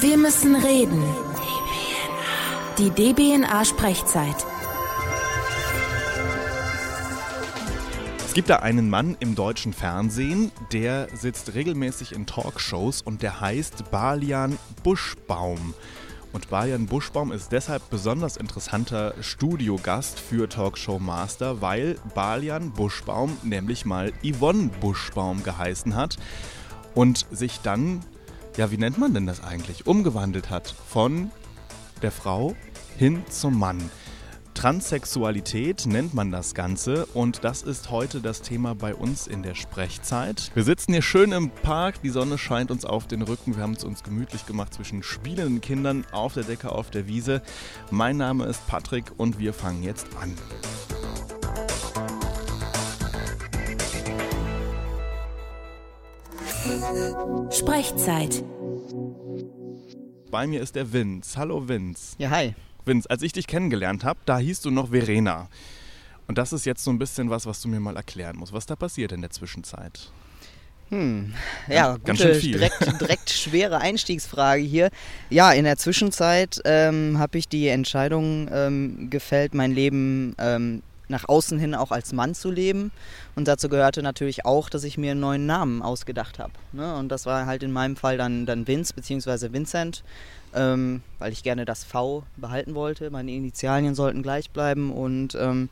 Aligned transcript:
Wir 0.00 0.16
müssen 0.16 0.56
reden. 0.56 1.00
Die 2.78 2.90
DBNA-Sprechzeit. 2.90 4.34
Es 8.26 8.34
gibt 8.34 8.50
da 8.50 8.56
einen 8.56 8.90
Mann 8.90 9.16
im 9.20 9.36
deutschen 9.36 9.72
Fernsehen, 9.72 10.50
der 10.72 11.06
sitzt 11.14 11.54
regelmäßig 11.54 12.10
in 12.10 12.26
Talkshows 12.26 13.02
und 13.02 13.22
der 13.22 13.40
heißt 13.40 13.92
Balian 13.92 14.58
Buschbaum. 14.82 15.74
Und 16.32 16.50
Balian 16.50 16.86
Buschbaum 16.86 17.30
ist 17.30 17.52
deshalb 17.52 17.88
besonders 17.90 18.36
interessanter 18.36 19.14
Studiogast 19.20 20.18
für 20.18 20.48
Talkshow 20.48 20.98
Master, 20.98 21.62
weil 21.62 22.00
Balian 22.16 22.72
Buschbaum 22.72 23.38
nämlich 23.44 23.84
mal 23.84 24.12
Yvonne 24.24 24.70
Buschbaum 24.80 25.44
geheißen 25.44 25.94
hat 25.94 26.16
und 26.96 27.26
sich 27.30 27.60
dann, 27.60 28.00
ja, 28.56 28.70
wie 28.70 28.78
nennt 28.78 28.98
man 28.98 29.14
denn 29.14 29.26
das 29.26 29.42
eigentlich, 29.42 29.86
umgewandelt 29.86 30.50
hat 30.50 30.74
von 30.86 31.30
der 32.02 32.12
Frau 32.12 32.54
hin 32.96 33.22
zum 33.28 33.58
Mann. 33.58 33.90
Transsexualität 34.54 35.84
nennt 35.86 36.14
man 36.14 36.30
das 36.30 36.54
Ganze 36.54 37.06
und 37.06 37.42
das 37.42 37.62
ist 37.62 37.90
heute 37.90 38.20
das 38.20 38.40
Thema 38.40 38.74
bei 38.74 38.94
uns 38.94 39.26
in 39.26 39.42
der 39.42 39.54
Sprechzeit. 39.54 40.52
Wir 40.54 40.62
sitzen 40.62 40.92
hier 40.92 41.02
schön 41.02 41.32
im 41.32 41.50
Park, 41.50 42.00
die 42.02 42.10
Sonne 42.10 42.38
scheint 42.38 42.70
uns 42.70 42.84
auf 42.84 43.06
den 43.08 43.22
Rücken, 43.22 43.56
wir 43.56 43.62
haben 43.62 43.72
es 43.72 43.84
uns 43.84 44.04
gemütlich 44.04 44.46
gemacht 44.46 44.72
zwischen 44.72 45.02
spielenden 45.02 45.60
Kindern 45.60 46.06
auf 46.12 46.34
der 46.34 46.44
Decke 46.44 46.70
auf 46.70 46.90
der 46.90 47.08
Wiese. 47.08 47.42
Mein 47.90 48.16
Name 48.16 48.44
ist 48.44 48.66
Patrick 48.68 49.12
und 49.16 49.38
wir 49.38 49.52
fangen 49.52 49.82
jetzt 49.82 50.06
an. 50.22 50.34
Sprechzeit. 57.50 58.42
Bei 60.30 60.46
mir 60.46 60.62
ist 60.62 60.74
der 60.76 60.92
Vince. 60.92 61.38
Hallo 61.38 61.68
Vince. 61.68 62.16
Ja, 62.18 62.30
hi. 62.30 62.54
Vince, 62.84 63.08
als 63.10 63.22
ich 63.22 63.32
dich 63.32 63.46
kennengelernt 63.46 64.02
habe, 64.04 64.18
da 64.24 64.38
hieß 64.38 64.62
du 64.62 64.70
noch 64.70 64.90
Verena. 64.90 65.48
Und 66.26 66.38
das 66.38 66.52
ist 66.52 66.64
jetzt 66.64 66.82
so 66.82 66.90
ein 66.90 66.98
bisschen 66.98 67.28
was, 67.28 67.44
was 67.44 67.60
du 67.60 67.68
mir 67.68 67.80
mal 67.80 67.96
erklären 67.96 68.36
musst. 68.36 68.52
Was 68.52 68.66
da 68.66 68.76
passiert 68.76 69.12
in 69.12 69.20
der 69.20 69.30
Zwischenzeit? 69.30 70.10
Hm, 70.88 71.34
ja, 71.68 71.98
ganz 72.04 72.18
gute, 72.18 72.32
schön 72.32 72.40
viel. 72.40 72.52
Direkt, 72.52 73.00
direkt 73.00 73.30
schwere 73.30 73.78
Einstiegsfrage 73.78 74.62
hier. 74.62 74.90
Ja, 75.28 75.52
in 75.52 75.64
der 75.64 75.76
Zwischenzeit 75.76 76.60
ähm, 76.64 77.18
habe 77.18 77.36
ich 77.38 77.48
die 77.48 77.68
Entscheidung 77.68 78.48
ähm, 78.50 79.10
gefällt, 79.10 79.54
mein 79.54 79.72
Leben 79.72 80.34
ähm, 80.38 80.82
nach 81.08 81.28
außen 81.28 81.58
hin 81.58 81.74
auch 81.74 81.90
als 81.90 82.12
Mann 82.12 82.34
zu 82.34 82.50
leben. 82.50 82.92
Und 83.34 83.48
dazu 83.48 83.68
gehörte 83.68 84.02
natürlich 84.02 84.44
auch, 84.44 84.68
dass 84.68 84.84
ich 84.84 84.98
mir 84.98 85.12
einen 85.12 85.20
neuen 85.20 85.46
Namen 85.46 85.82
ausgedacht 85.82 86.38
habe. 86.38 86.52
Ne? 86.72 86.94
Und 86.96 87.08
das 87.08 87.26
war 87.26 87.46
halt 87.46 87.62
in 87.62 87.72
meinem 87.72 87.96
Fall 87.96 88.16
dann, 88.16 88.46
dann 88.46 88.66
Vince 88.66 88.94
bzw. 88.94 89.52
Vincent, 89.52 90.02
ähm, 90.54 91.02
weil 91.18 91.32
ich 91.32 91.42
gerne 91.42 91.64
das 91.64 91.84
V 91.84 92.24
behalten 92.36 92.74
wollte. 92.74 93.10
Meine 93.10 93.32
Initialien 93.32 93.94
sollten 93.94 94.22
gleich 94.22 94.50
bleiben 94.50 94.92
und 94.92 95.34
ähm, 95.34 95.68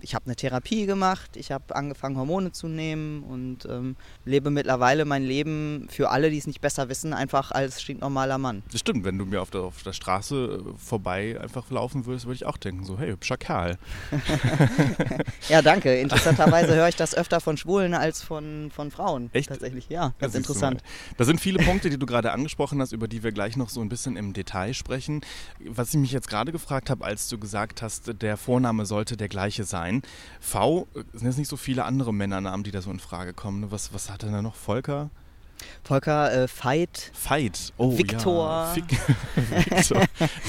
ich 0.00 0.14
habe 0.14 0.26
eine 0.26 0.36
Therapie 0.36 0.86
gemacht, 0.86 1.36
ich 1.36 1.50
habe 1.50 1.74
angefangen 1.74 2.16
Hormone 2.16 2.52
zu 2.52 2.68
nehmen 2.68 3.22
und 3.22 3.66
ähm, 3.66 3.96
lebe 4.24 4.50
mittlerweile 4.50 5.04
mein 5.04 5.24
Leben 5.24 5.86
für 5.90 6.10
alle, 6.10 6.30
die 6.30 6.38
es 6.38 6.46
nicht 6.46 6.60
besser 6.60 6.88
wissen, 6.88 7.12
einfach 7.12 7.50
als 7.50 7.82
stinknormaler 7.82 8.38
Mann. 8.38 8.62
Das 8.70 8.80
stimmt, 8.80 9.04
wenn 9.04 9.18
du 9.18 9.26
mir 9.26 9.42
auf 9.42 9.50
der, 9.50 9.62
auf 9.62 9.82
der 9.82 9.92
Straße 9.92 10.64
äh, 10.64 10.78
vorbei 10.78 11.40
einfach 11.40 11.70
laufen 11.70 12.06
würdest, 12.06 12.26
würde 12.26 12.36
ich 12.36 12.46
auch 12.46 12.56
denken, 12.56 12.84
so, 12.84 12.98
hey, 12.98 13.10
hübscher 13.10 13.36
Kerl. 13.36 13.78
Ja, 15.48 15.62
danke. 15.62 15.94
Interessanterweise 15.94 16.74
höre 16.74 16.88
ich 16.88 16.96
das 16.96 17.14
öfter 17.14 17.40
von 17.40 17.56
Schwulen 17.56 17.94
als 17.94 18.22
von, 18.22 18.70
von 18.70 18.90
Frauen. 18.90 19.30
Echt? 19.32 19.48
Tatsächlich, 19.48 19.88
ja. 19.88 20.14
Das 20.18 20.32
siehst 20.32 20.48
du 20.48 20.52
interessant. 20.52 20.82
Da 21.16 21.24
sind 21.24 21.40
viele 21.40 21.62
Punkte, 21.64 21.90
die 21.90 21.98
du 21.98 22.06
gerade 22.06 22.32
angesprochen 22.32 22.80
hast, 22.80 22.92
über 22.92 23.08
die 23.08 23.22
wir 23.22 23.32
gleich 23.32 23.56
noch 23.56 23.68
so 23.70 23.80
ein 23.80 23.88
bisschen 23.88 24.16
im 24.16 24.32
Detail 24.32 24.74
sprechen. 24.74 25.22
Was 25.64 25.90
ich 25.90 25.96
mich 25.96 26.12
jetzt 26.12 26.28
gerade 26.28 26.52
gefragt 26.52 26.90
habe, 26.90 27.04
als 27.04 27.28
du 27.28 27.38
gesagt 27.38 27.82
hast, 27.82 28.20
der 28.20 28.36
Vorname 28.36 28.84
sollte 28.84 29.16
der 29.16 29.28
gleiche 29.28 29.64
sein. 29.64 29.87
V, 30.40 30.86
äh, 30.94 31.02
sind 31.12 31.26
jetzt 31.26 31.38
nicht 31.38 31.48
so 31.48 31.56
viele 31.56 31.84
andere 31.84 32.12
Männernamen, 32.14 32.64
die 32.64 32.70
da 32.70 32.80
so 32.82 32.90
in 32.90 33.00
Frage 33.00 33.32
kommen. 33.34 33.70
Was, 33.70 33.92
was 33.92 34.10
hat 34.10 34.22
denn 34.22 34.32
da 34.32 34.42
noch? 34.42 34.54
Volker? 34.54 35.10
Volker 35.82 36.32
äh, 36.44 36.46
Veit, 36.62 37.10
Veit. 37.28 37.72
Oh, 37.78 37.96
Viktor. 37.98 38.48
Ja. 38.48 38.76
Vic 38.76 38.84
Viktor. 39.66 40.04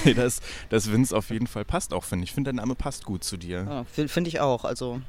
nee, 0.05 0.13
das, 0.13 0.39
das 0.69 0.91
Vince 0.91 1.15
auf 1.17 1.29
jeden 1.31 1.47
Fall 1.47 1.65
passt 1.65 1.93
auch, 1.93 2.03
finde 2.03 2.23
ich. 2.25 2.29
Ich 2.29 2.33
finde, 2.35 2.49
der 2.53 2.61
Name 2.61 2.75
passt 2.75 3.05
gut 3.05 3.23
zu 3.23 3.37
dir. 3.37 3.65
ja, 3.67 3.83
fi- 3.85 4.07
finde 4.07 4.27
ich 4.27 4.39
auch. 4.39 4.65
Also 4.65 5.01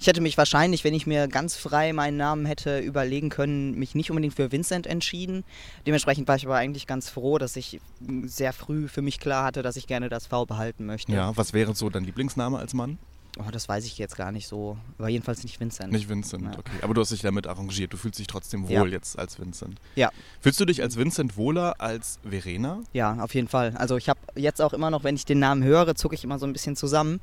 ich 0.00 0.08
hätte 0.08 0.20
mich 0.20 0.36
wahrscheinlich, 0.36 0.82
wenn 0.82 0.92
ich 0.92 1.06
mir 1.06 1.28
ganz 1.28 1.56
frei 1.56 1.92
meinen 1.92 2.16
Namen 2.16 2.46
hätte 2.46 2.80
überlegen 2.80 3.28
können, 3.30 3.78
mich 3.78 3.94
nicht 3.94 4.10
unbedingt 4.10 4.34
für 4.34 4.50
Vincent 4.50 4.88
entschieden. 4.88 5.44
Dementsprechend 5.86 6.26
war 6.26 6.34
ich 6.34 6.44
aber 6.46 6.56
eigentlich 6.56 6.88
ganz 6.88 7.08
froh, 7.08 7.38
dass 7.38 7.54
ich 7.54 7.80
sehr 8.24 8.52
früh 8.52 8.88
für 8.88 9.02
mich 9.02 9.20
klar 9.20 9.44
hatte, 9.44 9.62
dass 9.62 9.76
ich 9.76 9.86
gerne 9.86 10.08
das 10.08 10.26
V 10.26 10.46
behalten 10.46 10.84
möchte. 10.84 11.12
Ja, 11.12 11.36
was 11.36 11.52
wäre 11.52 11.74
so 11.76 11.90
dein 11.90 12.02
Lieblingsname 12.04 12.58
als 12.58 12.74
Mann? 12.74 12.98
Oh, 13.38 13.50
das 13.50 13.68
weiß 13.68 13.84
ich 13.84 13.98
jetzt 13.98 14.16
gar 14.16 14.30
nicht 14.30 14.46
so. 14.46 14.78
Aber 14.96 15.08
jedenfalls 15.08 15.42
nicht 15.42 15.58
Vincent. 15.58 15.92
Nicht 15.92 16.08
Vincent, 16.08 16.44
Ja. 16.44 16.58
okay. 16.58 16.70
Aber 16.82 16.94
du 16.94 17.00
hast 17.00 17.10
dich 17.10 17.22
damit 17.22 17.48
arrangiert. 17.48 17.92
Du 17.92 17.96
fühlst 17.96 18.18
dich 18.20 18.28
trotzdem 18.28 18.64
wohl 18.68 18.72
Ja. 18.72 18.84
jetzt 18.86 19.18
als 19.18 19.40
Vincent. 19.40 19.80
Ja. 19.96 20.10
Fühlst 20.40 20.60
du 20.60 20.64
dich 20.64 20.82
als 20.82 20.96
Vincent 20.96 21.36
wohler 21.36 21.80
als 21.80 22.20
Verena? 22.28 22.80
Ja, 22.92 23.16
auf 23.20 23.34
jeden 23.34 23.48
Fall. 23.48 23.74
Also 23.76 23.96
ich 23.96 24.08
habe 24.08 24.20
jetzt 24.36 24.62
auch 24.62 24.72
immer 24.72 24.90
noch, 24.90 25.02
wenn 25.02 25.16
ich 25.16 25.24
den 25.24 25.40
Namen 25.40 25.64
höre, 25.64 25.96
zucke 25.96 26.14
ich 26.14 26.22
immer 26.22 26.38
so 26.38 26.46
ein 26.46 26.52
bisschen 26.52 26.76
zusammen, 26.76 27.20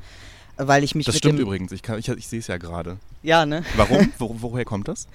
weil 0.58 0.84
ich 0.84 0.96
mich 0.96 1.06
Das 1.06 1.18
stimmt 1.18 1.40
übrigens. 1.40 1.72
Ich, 1.72 1.82
kann- 1.82 1.98
ich, 1.98 2.10
ich 2.10 2.28
sehe 2.28 2.40
es 2.40 2.48
ja 2.48 2.58
gerade. 2.58 2.98
Ja, 3.24 3.46
ne? 3.46 3.64
Warum? 3.78 4.12
Wo, 4.18 4.36
woher 4.42 4.66
kommt 4.66 4.90
das? 4.90 5.08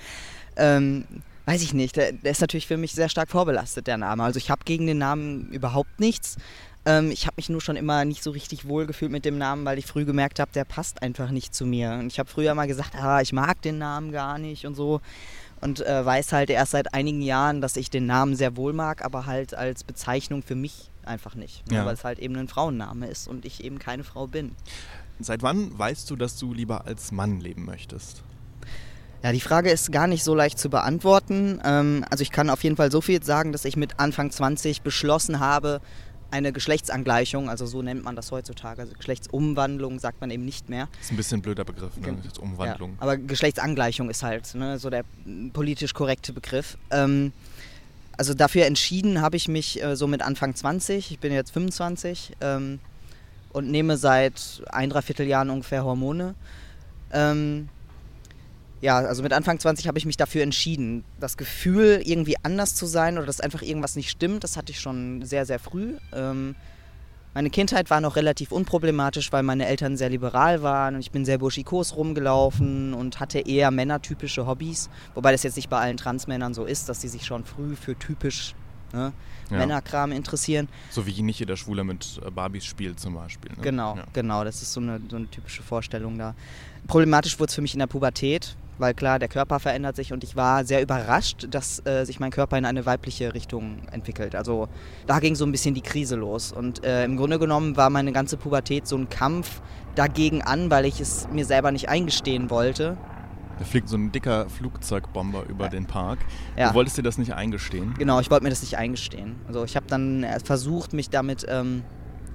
Ähm, 0.56 1.04
weiß 1.44 1.62
ich 1.62 1.74
nicht. 1.74 1.96
Der, 1.96 2.12
der 2.12 2.30
ist 2.32 2.40
natürlich 2.40 2.66
für 2.66 2.78
mich 2.78 2.92
sehr 2.92 3.10
stark 3.10 3.30
vorbelastet, 3.30 3.86
der 3.86 3.98
Name. 3.98 4.22
Also 4.24 4.38
ich 4.38 4.50
habe 4.50 4.62
gegen 4.64 4.86
den 4.86 4.98
Namen 4.98 5.50
überhaupt 5.50 6.00
nichts. 6.00 6.36
Ähm, 6.86 7.10
ich 7.10 7.26
habe 7.26 7.34
mich 7.36 7.48
nur 7.48 7.60
schon 7.60 7.76
immer 7.76 8.04
nicht 8.04 8.22
so 8.22 8.30
richtig 8.30 8.68
wohl 8.68 8.86
gefühlt 8.86 9.10
mit 9.10 9.24
dem 9.24 9.36
Namen, 9.36 9.64
weil 9.64 9.78
ich 9.78 9.86
früh 9.86 10.04
gemerkt 10.04 10.38
habe, 10.38 10.52
der 10.52 10.64
passt 10.64 11.02
einfach 11.02 11.30
nicht 11.30 11.54
zu 11.54 11.66
mir. 11.66 11.92
Und 11.94 12.06
ich 12.06 12.18
habe 12.20 12.30
früher 12.30 12.54
mal 12.54 12.68
gesagt, 12.68 12.94
ah, 12.94 13.20
ich 13.20 13.32
mag 13.32 13.60
den 13.60 13.78
Namen 13.78 14.12
gar 14.12 14.38
nicht 14.38 14.64
und 14.66 14.76
so. 14.76 15.00
Und 15.60 15.84
äh, 15.84 16.04
weiß 16.04 16.32
halt 16.32 16.48
erst 16.48 16.72
seit 16.72 16.94
einigen 16.94 17.22
Jahren, 17.22 17.60
dass 17.60 17.76
ich 17.76 17.90
den 17.90 18.06
Namen 18.06 18.36
sehr 18.36 18.56
wohl 18.56 18.72
mag, 18.72 19.04
aber 19.04 19.26
halt 19.26 19.54
als 19.54 19.84
Bezeichnung 19.84 20.42
für 20.42 20.54
mich 20.54 20.90
einfach 21.04 21.34
nicht. 21.34 21.64
Ja. 21.70 21.84
Weil 21.84 21.94
es 21.94 22.04
halt 22.04 22.20
eben 22.20 22.36
ein 22.36 22.48
Frauenname 22.48 23.08
ist 23.08 23.26
und 23.26 23.44
ich 23.44 23.64
eben 23.64 23.78
keine 23.78 24.04
Frau 24.04 24.28
bin. 24.28 24.54
Seit 25.18 25.42
wann 25.42 25.76
weißt 25.76 26.08
du, 26.10 26.16
dass 26.16 26.36
du 26.36 26.52
lieber 26.54 26.86
als 26.86 27.10
Mann 27.10 27.40
leben 27.40 27.64
möchtest? 27.64 28.22
Ja, 29.22 29.32
die 29.32 29.40
Frage 29.40 29.70
ist 29.70 29.90
gar 29.90 30.06
nicht 30.06 30.22
so 30.22 30.34
leicht 30.34 30.58
zu 30.58 30.68
beantworten. 30.68 31.60
Ähm, 31.64 32.04
also 32.10 32.22
ich 32.22 32.30
kann 32.30 32.50
auf 32.50 32.62
jeden 32.62 32.76
Fall 32.76 32.92
so 32.92 33.00
viel 33.00 33.22
sagen, 33.22 33.50
dass 33.50 33.64
ich 33.64 33.76
mit 33.76 33.98
Anfang 33.98 34.30
20 34.30 34.82
beschlossen 34.82 35.40
habe, 35.40 35.80
eine 36.30 36.52
Geschlechtsangleichung, 36.52 37.48
also 37.48 37.66
so 37.66 37.82
nennt 37.82 38.04
man 38.04 38.16
das 38.16 38.30
heutzutage, 38.32 38.82
also 38.82 38.94
Geschlechtsumwandlung 38.94 39.98
sagt 39.98 40.20
man 40.20 40.30
eben 40.30 40.44
nicht 40.44 40.68
mehr. 40.68 40.88
ist 41.00 41.10
ein 41.10 41.16
bisschen 41.16 41.38
ein 41.38 41.42
blöder 41.42 41.64
Begriff, 41.64 41.96
ne? 41.96 42.16
Umwandlung. 42.40 42.90
Ja, 42.92 42.96
aber 43.00 43.16
Geschlechtsangleichung 43.16 44.10
ist 44.10 44.22
halt 44.22 44.54
ne, 44.54 44.78
so 44.78 44.90
der 44.90 45.04
politisch 45.52 45.94
korrekte 45.94 46.32
Begriff. 46.32 46.76
Ähm, 46.90 47.32
also 48.16 48.34
dafür 48.34 48.66
entschieden 48.66 49.20
habe 49.20 49.36
ich 49.36 49.48
mich 49.48 49.82
äh, 49.82 49.96
so 49.96 50.06
mit 50.06 50.22
Anfang 50.22 50.54
20, 50.54 51.10
ich 51.12 51.18
bin 51.18 51.32
jetzt 51.32 51.52
25 51.52 52.32
ähm, 52.40 52.80
und 53.52 53.70
nehme 53.70 53.96
seit 53.96 54.62
ein, 54.70 54.90
dreiviertel 54.90 55.26
Jahren 55.26 55.50
ungefähr 55.50 55.84
Hormone. 55.84 56.34
Ähm, 57.12 57.68
ja, 58.80 58.98
also 58.98 59.22
mit 59.22 59.32
Anfang 59.32 59.58
20 59.58 59.88
habe 59.88 59.98
ich 59.98 60.06
mich 60.06 60.16
dafür 60.16 60.42
entschieden. 60.42 61.04
Das 61.18 61.36
Gefühl, 61.36 62.02
irgendwie 62.04 62.36
anders 62.42 62.74
zu 62.74 62.86
sein 62.86 63.16
oder 63.16 63.26
dass 63.26 63.40
einfach 63.40 63.62
irgendwas 63.62 63.96
nicht 63.96 64.10
stimmt, 64.10 64.44
das 64.44 64.56
hatte 64.56 64.72
ich 64.72 64.80
schon 64.80 65.22
sehr, 65.24 65.46
sehr 65.46 65.58
früh. 65.58 65.94
Ähm, 66.12 66.54
meine 67.36 67.50
Kindheit 67.50 67.90
war 67.90 68.00
noch 68.00 68.16
relativ 68.16 68.50
unproblematisch, 68.50 69.30
weil 69.30 69.42
meine 69.42 69.66
Eltern 69.66 69.96
sehr 69.96 70.08
liberal 70.08 70.62
waren 70.62 70.94
und 70.94 71.00
ich 71.00 71.10
bin 71.10 71.26
sehr 71.26 71.36
burschikos 71.38 71.94
rumgelaufen 71.94 72.94
und 72.94 73.20
hatte 73.20 73.40
eher 73.40 73.70
männertypische 73.70 74.46
Hobbys. 74.46 74.88
Wobei 75.14 75.32
das 75.32 75.42
jetzt 75.42 75.56
nicht 75.56 75.68
bei 75.68 75.78
allen 75.78 75.98
Transmännern 75.98 76.54
so 76.54 76.64
ist, 76.64 76.88
dass 76.88 77.02
sie 77.02 77.08
sich 77.08 77.26
schon 77.26 77.44
früh 77.44 77.76
für 77.76 77.98
typisch 77.98 78.54
ne, 78.92 79.12
Ja. 79.50 79.58
Männerkram 79.58 80.10
interessieren. 80.12 80.68
So 80.90 81.06
wie 81.06 81.22
nicht 81.22 81.38
jeder 81.38 81.56
Schwuler 81.56 81.84
mit 81.84 82.20
äh, 82.26 82.30
Barbies 82.30 82.64
spielt 82.64 82.98
zum 82.98 83.14
Beispiel. 83.14 83.52
Ne? 83.52 83.62
Genau, 83.62 83.96
Ja. 83.96 84.04
genau, 84.12 84.42
das 84.44 84.62
ist 84.62 84.72
so 84.72 84.80
eine, 84.80 85.00
so 85.08 85.16
eine 85.16 85.28
typische 85.30 85.62
Vorstellung 85.62 86.18
da. 86.18 86.34
Problematisch 86.88 87.38
wurde 87.38 87.50
es 87.50 87.54
für 87.54 87.62
mich 87.62 87.72
in 87.74 87.78
der 87.80 87.86
Pubertät, 87.86 88.56
weil 88.78 88.92
klar, 88.92 89.18
der 89.18 89.28
Körper 89.28 89.58
verändert 89.60 89.96
sich 89.96 90.12
und 90.12 90.22
ich 90.24 90.36
war 90.36 90.64
sehr 90.64 90.82
überrascht, 90.82 91.46
dass 91.50 91.84
äh, 91.86 92.04
sich 92.04 92.20
mein 92.20 92.30
Körper 92.30 92.58
in 92.58 92.64
eine 92.64 92.84
weibliche 92.86 93.34
Richtung 93.34 93.78
entwickelt. 93.92 94.34
Also 94.34 94.68
da 95.06 95.18
ging 95.20 95.34
so 95.34 95.44
ein 95.46 95.52
bisschen 95.52 95.74
die 95.74 95.80
Krise 95.80 96.16
los 96.16 96.52
und 96.52 96.84
äh, 96.84 97.04
im 97.04 97.16
Grunde 97.16 97.38
genommen 97.38 97.76
war 97.76 97.88
meine 97.88 98.12
ganze 98.12 98.36
Pubertät 98.36 98.86
so 98.86 98.96
ein 98.96 99.08
Kampf 99.08 99.62
dagegen 99.94 100.42
an, 100.42 100.70
weil 100.70 100.84
ich 100.84 101.00
es 101.00 101.26
mir 101.32 101.44
selber 101.46 101.70
nicht 101.72 101.88
eingestehen 101.88 102.50
wollte. 102.50 102.96
Da 103.58 103.64
fliegt 103.64 103.88
so 103.88 103.96
ein 103.96 104.12
dicker 104.12 104.48
Flugzeugbomber 104.50 105.44
über 105.48 105.64
Ja. 105.64 105.70
den 105.70 105.86
Park. 105.86 106.18
Ja. 106.56 106.68
Du 106.68 106.74
wolltest 106.74 106.98
dir 106.98 107.02
das 107.02 107.16
nicht 107.18 107.32
eingestehen. 107.34 107.94
Genau, 107.98 108.20
ich 108.20 108.30
wollte 108.30 108.44
mir 108.44 108.50
das 108.50 108.60
nicht 108.60 108.76
eingestehen. 108.76 109.36
Also 109.48 109.64
ich 109.64 109.76
habe 109.76 109.86
dann 109.88 110.24
äh, 110.24 110.38
versucht, 110.40 110.92
mich 110.92 111.08
damit 111.08 111.46
ähm, 111.48 111.82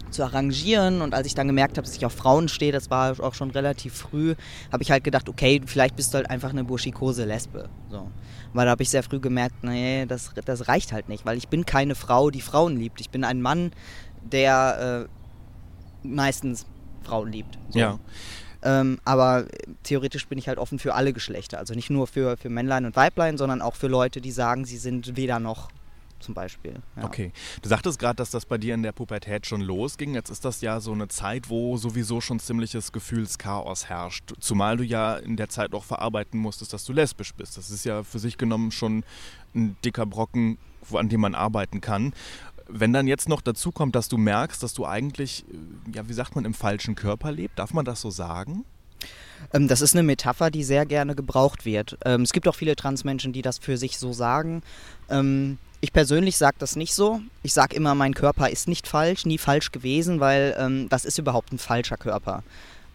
zu 0.09 0.23
arrangieren. 0.23 1.01
Und 1.01 1.13
als 1.13 1.27
ich 1.27 1.35
dann 1.35 1.47
gemerkt 1.47 1.77
habe, 1.77 1.85
dass 1.85 1.95
ich 1.95 2.06
auf 2.06 2.13
Frauen 2.13 2.47
stehe, 2.50 2.71
das 2.71 2.89
war 2.89 3.19
auch 3.19 3.33
schon 3.35 3.51
relativ 3.51 3.94
früh, 3.94 4.35
habe 4.71 4.81
ich 4.83 4.89
halt 4.91 5.03
gedacht, 5.03 5.29
okay, 5.29 5.62
vielleicht 5.65 5.95
bist 5.95 6.13
du 6.13 6.18
halt 6.18 6.29
einfach 6.29 6.50
eine 6.50 6.63
burschikose 6.63 7.25
Lesbe. 7.25 7.69
So. 7.89 8.09
Weil 8.53 8.65
da 8.65 8.71
habe 8.71 8.83
ich 8.83 8.89
sehr 8.89 9.03
früh 9.03 9.19
gemerkt, 9.19 9.63
nee, 9.63 10.06
das, 10.07 10.31
das 10.44 10.67
reicht 10.67 10.91
halt 10.91 11.07
nicht, 11.07 11.25
weil 11.25 11.38
ich 11.38 11.47
bin 11.50 11.65
keine 11.65 11.95
Frau, 11.95 12.31
die 12.31 12.41
Frauen 12.41 12.75
liebt. 12.77 13.00
Ich 13.00 13.09
bin 13.12 13.24
ein 13.24 13.41
Mann, 13.41 13.71
der 14.24 15.07
äh, 16.03 16.07
meistens 16.07 16.65
Frauen 17.03 17.31
liebt. 17.31 17.57
So. 17.69 17.79
Ja. 17.79 18.00
Ähm, 18.63 18.99
aber 19.05 19.45
theoretisch 19.83 20.27
bin 20.27 20.37
ich 20.37 20.47
halt 20.47 20.59
offen 20.59 20.79
für 20.79 20.93
alle 20.93 21.13
Geschlechter. 21.13 21.57
Also 21.57 21.73
nicht 21.73 21.89
nur 21.89 22.07
für, 22.07 22.37
für 22.37 22.49
Männlein 22.49 22.85
und 22.85 22.95
Weiblein, 22.95 23.37
sondern 23.37 23.61
auch 23.61 23.75
für 23.75 23.87
Leute, 23.87 24.21
die 24.21 24.31
sagen, 24.31 24.65
sie 24.65 24.77
sind 24.77 25.17
weder 25.17 25.39
noch 25.39 25.69
zum 26.21 26.33
Beispiel. 26.33 26.75
Ja. 26.95 27.03
Okay. 27.03 27.31
Du 27.61 27.69
sagtest 27.69 27.99
gerade, 27.99 28.15
dass 28.15 28.29
das 28.29 28.45
bei 28.45 28.57
dir 28.57 28.73
in 28.73 28.83
der 28.83 28.91
Pubertät 28.91 29.45
schon 29.45 29.61
losging. 29.61 30.13
Jetzt 30.13 30.29
ist 30.29 30.45
das 30.45 30.61
ja 30.61 30.79
so 30.79 30.91
eine 30.91 31.07
Zeit, 31.07 31.49
wo 31.49 31.77
sowieso 31.77 32.21
schon 32.21 32.39
ziemliches 32.39 32.91
Gefühlschaos 32.91 33.89
herrscht. 33.89 34.33
Zumal 34.39 34.77
du 34.77 34.83
ja 34.83 35.17
in 35.17 35.35
der 35.35 35.49
Zeit 35.49 35.73
auch 35.73 35.83
verarbeiten 35.83 36.39
musstest, 36.39 36.73
dass 36.73 36.85
du 36.85 36.93
lesbisch 36.93 37.33
bist. 37.33 37.57
Das 37.57 37.69
ist 37.69 37.83
ja 37.85 38.03
für 38.03 38.19
sich 38.19 38.37
genommen 38.37 38.71
schon 38.71 39.03
ein 39.53 39.75
dicker 39.83 40.05
Brocken, 40.05 40.57
an 40.93 41.09
dem 41.09 41.21
man 41.21 41.35
arbeiten 41.35 41.81
kann. 41.81 42.13
Wenn 42.73 42.94
dann 42.94 43.07
jetzt 43.07 43.27
noch 43.27 43.41
dazu 43.41 43.71
kommt, 43.71 43.95
dass 43.95 44.07
du 44.07 44.18
merkst, 44.18 44.63
dass 44.63 44.73
du 44.73 44.85
eigentlich, 44.85 45.45
äh, 45.50 45.95
ja, 45.95 46.07
wie 46.07 46.13
sagt 46.13 46.35
man, 46.35 46.45
im 46.45 46.53
falschen 46.53 46.95
Körper 46.95 47.31
lebst, 47.31 47.59
darf 47.59 47.73
man 47.73 47.85
das 47.85 48.01
so 48.01 48.09
sagen? 48.09 48.65
Ähm, 49.53 49.68
das 49.68 49.81
ist 49.81 49.95
eine 49.95 50.03
Metapher, 50.03 50.51
die 50.51 50.63
sehr 50.63 50.85
gerne 50.85 51.15
gebraucht 51.15 51.65
wird. 51.65 51.97
Ähm, 52.06 52.21
es 52.21 52.33
gibt 52.33 52.47
auch 52.47 52.56
viele 52.56 52.75
Transmenschen, 52.75 53.33
die 53.33 53.41
das 53.41 53.57
für 53.57 53.77
sich 53.77 53.97
so 53.97 54.13
sagen. 54.13 54.62
Ähm, 55.09 55.57
ich 55.81 55.94
persönlich 55.94 56.38
sage 56.38 56.57
das 56.59 56.75
nicht 56.75 56.94
so. 56.94 57.21
Ich 57.44 57.53
sage 57.53 57.75
immer, 57.75 57.95
mein 57.95 58.13
Körper 58.13 58.50
ist 58.50 58.68
nicht 58.68 58.88
falsch, 58.88 59.25
nie 59.25 59.39
falsch 59.39 59.71
gewesen, 59.71 60.19
weil 60.19 60.88
was 60.91 61.06
ist 61.06 61.17
überhaupt 61.17 61.51
ein 61.51 61.57
falscher 61.57 61.97
Körper? 61.97 62.44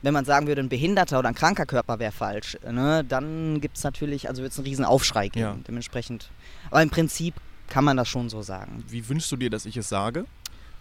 Wenn 0.03 0.15
man 0.15 0.25
sagen 0.25 0.47
würde, 0.47 0.63
ein 0.63 0.69
behinderter 0.69 1.19
oder 1.19 1.29
ein 1.29 1.35
kranker 1.35 1.67
Körper 1.67 1.99
wäre 1.99 2.13
falsch, 2.13 2.57
ne, 2.65 3.03
dann 3.03 3.61
gibt 3.61 3.77
es 3.77 3.83
natürlich, 3.83 4.29
also 4.29 4.41
wird 4.43 4.53
es 4.53 4.59
einen 4.59 4.69
riesen 4.69 4.85
Aufschrei 4.85 5.27
geben. 5.27 5.47
Ja. 5.47 5.57
Dementsprechend. 5.67 6.31
Aber 6.71 6.81
im 6.81 6.91
Prinzip 6.91 7.35
kann 7.69 7.85
man 7.85 7.97
das 7.97 8.09
schon 8.09 8.29
so 8.29 8.43
sagen. 8.43 8.85
Wie 8.89 9.09
wünschst 9.09 9.31
du 9.33 9.37
dir, 9.37 9.51
dass 9.51 9.67
ich 9.67 9.77
es 9.77 9.89
sage? 9.89 10.27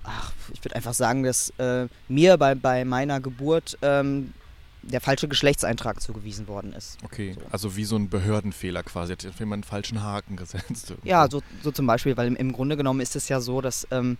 Ach, 0.03 0.31
ich 0.53 0.63
würde 0.63 0.75
einfach 0.75 0.93
sagen, 0.93 1.23
dass 1.23 1.49
äh, 1.57 1.87
mir 2.07 2.37
bei, 2.37 2.53
bei 2.55 2.85
meiner 2.85 3.19
Geburt 3.19 3.77
ähm, 3.81 4.33
der 4.83 5.01
falsche 5.01 5.27
Geschlechtseintrag 5.27 5.99
zugewiesen 5.99 6.47
worden 6.47 6.73
ist. 6.73 6.97
Okay, 7.03 7.33
So. 7.33 7.41
also 7.49 7.75
wie 7.75 7.85
so 7.85 7.95
ein 7.95 8.07
Behördenfehler 8.09 8.83
quasi. 8.83 9.13
Hat 9.13 9.23
jemand 9.23 9.53
einen 9.53 9.63
falschen 9.63 10.03
Haken 10.03 10.35
gesetzt. 10.35 10.91
irgendwo. 10.91 11.07
Ja, 11.09 11.27
so, 11.29 11.41
so 11.63 11.71
zum 11.71 11.87
Beispiel, 11.87 12.15
weil 12.17 12.27
im, 12.27 12.35
im 12.35 12.51
Grunde 12.53 12.77
genommen 12.77 12.99
ist 12.99 13.15
es 13.15 13.27
ja 13.29 13.41
so, 13.41 13.61
dass 13.61 13.87
ähm, 13.89 14.17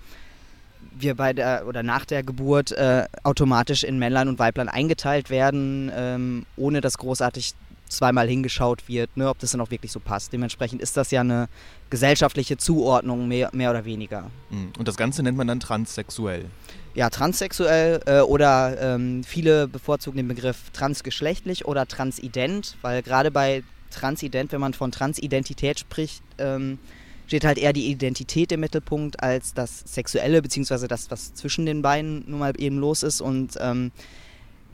wir 0.97 1.13
bei 1.15 1.33
der 1.33 1.67
oder 1.67 1.83
nach 1.83 2.05
der 2.05 2.23
Geburt 2.23 2.71
äh, 2.71 3.05
automatisch 3.23 3.83
in 3.83 3.99
Männlein 3.99 4.27
und 4.27 4.39
Weiblein 4.39 4.69
eingeteilt 4.69 5.29
werden, 5.29 5.91
ähm, 5.93 6.45
ohne 6.57 6.81
dass 6.81 6.97
großartig 6.97 7.53
zweimal 7.87 8.27
hingeschaut 8.27 8.87
wird, 8.87 9.15
ne, 9.17 9.29
ob 9.29 9.39
das 9.39 9.51
dann 9.51 9.61
auch 9.61 9.71
wirklich 9.71 9.91
so 9.91 9.99
passt. 9.99 10.33
Dementsprechend 10.33 10.81
ist 10.81 10.97
das 10.97 11.11
ja 11.11 11.21
eine 11.21 11.47
gesellschaftliche 11.89 12.57
Zuordnung, 12.57 13.27
mehr, 13.27 13.49
mehr 13.53 13.69
oder 13.69 13.85
weniger. 13.85 14.31
Mhm. 14.49 14.73
Und 14.77 14.87
das 14.87 14.97
Ganze 14.97 15.23
nennt 15.23 15.37
man 15.37 15.47
dann 15.47 15.59
transsexuell. 15.59 16.45
Ja, 16.93 17.09
transsexuell 17.09 18.01
äh, 18.05 18.21
oder 18.21 18.81
ähm, 18.81 19.23
viele 19.23 19.67
bevorzugen 19.67 20.17
den 20.17 20.27
Begriff 20.27 20.71
transgeschlechtlich 20.71 21.65
oder 21.65 21.85
transident, 21.87 22.77
weil 22.81 23.03
gerade 23.03 23.31
bei 23.31 23.63
transident, 23.91 24.51
wenn 24.51 24.61
man 24.61 24.73
von 24.73 24.91
Transidentität 24.91 25.79
spricht, 25.79 26.23
ähm, 26.37 26.79
steht 27.27 27.45
halt 27.45 27.57
eher 27.57 27.73
die 27.73 27.89
Identität 27.89 28.51
im 28.51 28.59
Mittelpunkt 28.59 29.21
als 29.21 29.53
das 29.53 29.83
Sexuelle, 29.85 30.41
beziehungsweise 30.41 30.87
das, 30.87 31.09
was 31.11 31.33
zwischen 31.33 31.65
den 31.65 31.81
beiden 31.81 32.23
nun 32.27 32.39
mal 32.39 32.53
eben 32.57 32.77
los 32.77 33.03
ist. 33.03 33.21
Und 33.21 33.57
ähm, 33.59 33.91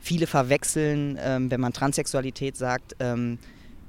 viele 0.02 0.26
verwechseln, 0.26 1.16
ähm, 1.20 1.50
wenn 1.50 1.60
man 1.60 1.72
Transsexualität 1.72 2.56
sagt, 2.56 2.96
ähm, 3.00 3.38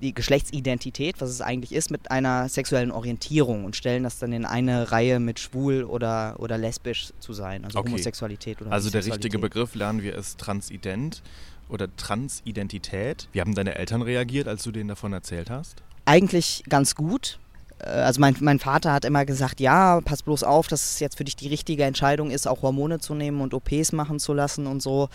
die 0.02 0.14
Geschlechtsidentität, 0.14 1.20
was 1.20 1.30
es 1.30 1.42
eigentlich 1.42 1.72
ist, 1.72 1.90
mit 1.90 2.12
einer 2.12 2.50
sexuellen 2.50 2.92
Orientierung 2.92 3.64
und 3.66 3.76
stellen 3.76 4.04
das 4.04 4.20
dann 4.20 4.34
in 4.34 4.46
eine 4.46 4.92
Reihe 4.92 5.20
mit 5.20 5.40
schwul 5.40 5.84
oder, 5.84 6.36
oder 6.40 6.58
lesbisch 6.58 7.14
zu 7.20 7.34
sein, 7.34 7.66
also 7.66 7.80
Okay. 7.80 7.90
Homosexualität 7.90 8.62
oder 8.62 8.72
Also 8.72 8.90
der 8.90 9.06
richtige. 9.06 9.40
Begriff 9.40 9.76
lernen 9.76 10.04
wir 10.04 10.16
ist 10.16 10.38
transident 10.38 11.24
oder 11.70 11.94
Transidentität. 11.96 13.30
Wie 13.32 13.42
haben 13.42 13.56
deine 13.56 13.76
Eltern 13.76 14.02
reagiert, 14.02 14.48
als 14.48 14.64
du 14.64 14.72
denen 14.72 14.90
davon 14.90 15.14
erzählt 15.14 15.50
hast? 15.50 15.82
Eigentlich 16.06 16.64
ganz 16.68 16.96
gut. 16.96 17.40
Äh, 17.84 17.90
Also 17.90 18.20
mein, 18.20 18.36
mein 18.40 18.60
Vater 18.60 18.94
hat 18.94 19.06
immer 19.06 19.26
gesagt, 19.26 19.60
ja, 19.60 20.02
pass 20.02 20.24
bloß 20.24 20.44
auf, 20.44 20.68
dass 20.68 20.94
es 20.94 21.00
jetzt 21.00 21.18
für 21.18 21.24
dich 21.24 21.36
die 21.36 21.48
richtige 21.48 21.84
Entscheidung 21.84 22.32
ist, 22.32 22.48
auch 22.48 22.62
Hormone 22.62 23.00
zu 23.00 23.14
nehmen 23.16 23.42
und 23.42 23.54
OPs 23.54 23.92
machen 23.92 24.20
zu 24.20 24.34
lassen 24.34 24.68
und 24.68 24.82
so. 24.82 25.10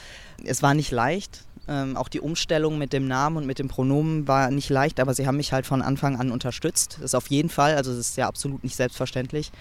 Es 0.44 0.62
war 0.62 0.74
nicht 0.74 0.90
leicht. 0.90 1.44
Ähm, 1.66 1.96
auch 1.96 2.08
die 2.08 2.20
Umstellung 2.20 2.78
mit 2.78 2.94
dem 2.94 3.06
Namen 3.06 3.36
und 3.36 3.46
mit 3.46 3.58
dem 3.58 3.68
Pronomen 3.68 4.26
war 4.26 4.50
nicht 4.50 4.70
leicht, 4.70 5.00
aber 5.00 5.12
sie 5.14 5.26
haben 5.26 5.36
mich 5.36 5.52
halt 5.52 5.66
von 5.66 5.82
Anfang 5.82 6.18
an 6.18 6.30
unterstützt. 6.30 6.94
Das 6.96 7.06
ist 7.06 7.14
auf 7.14 7.26
jeden 7.28 7.50
Fall, 7.50 7.74
also 7.74 7.90
das 7.90 8.00
ist 8.00 8.16
ja 8.16 8.26
absolut 8.26 8.64
nicht 8.64 8.74
selbstverständlich. 8.76 9.52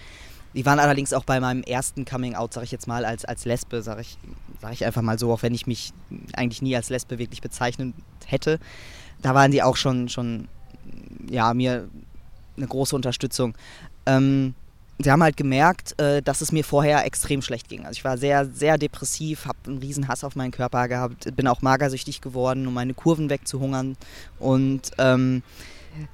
Die 0.54 0.64
waren 0.64 0.78
allerdings 0.78 1.12
auch 1.12 1.24
bei 1.24 1.38
meinem 1.38 1.62
ersten 1.62 2.06
Coming-out, 2.06 2.54
sage 2.54 2.64
ich 2.64 2.72
jetzt 2.72 2.86
mal, 2.86 3.04
als, 3.04 3.26
als 3.26 3.44
Lesbe, 3.44 3.82
sage 3.82 4.00
ich, 4.00 4.16
sag 4.62 4.72
ich 4.72 4.86
einfach 4.86 5.02
mal 5.02 5.18
so, 5.18 5.30
auch 5.30 5.42
wenn 5.42 5.54
ich 5.54 5.66
mich 5.66 5.92
eigentlich 6.32 6.62
nie 6.62 6.74
als 6.74 6.88
Lesbe 6.88 7.18
wirklich 7.18 7.42
bezeichnet 7.42 7.94
hätte. 8.24 8.58
Da 9.20 9.34
waren 9.34 9.50
die 9.50 9.62
auch 9.62 9.76
schon, 9.76 10.08
schon 10.08 10.48
ja, 11.28 11.52
mir 11.52 11.90
eine 12.58 12.66
große 12.66 12.94
Unterstützung. 12.94 13.54
Ähm, 14.06 14.54
sie 14.98 15.10
haben 15.10 15.22
halt 15.22 15.36
gemerkt, 15.36 15.98
äh, 16.00 16.22
dass 16.22 16.40
es 16.40 16.52
mir 16.52 16.64
vorher 16.64 17.04
extrem 17.06 17.42
schlecht 17.42 17.68
ging. 17.68 17.86
Also 17.86 17.92
ich 17.92 18.04
war 18.04 18.18
sehr, 18.18 18.46
sehr 18.46 18.78
depressiv, 18.78 19.46
habe 19.46 19.58
einen 19.66 19.78
riesen 19.78 20.08
Hass 20.08 20.24
auf 20.24 20.36
meinen 20.36 20.50
Körper 20.50 20.88
gehabt, 20.88 21.34
bin 21.36 21.46
auch 21.46 21.62
magersüchtig 21.62 22.20
geworden, 22.20 22.66
um 22.66 22.74
meine 22.74 22.94
Kurven 22.94 23.30
wegzuhungern. 23.30 23.96
Und 24.38 24.90
ähm, 24.98 25.42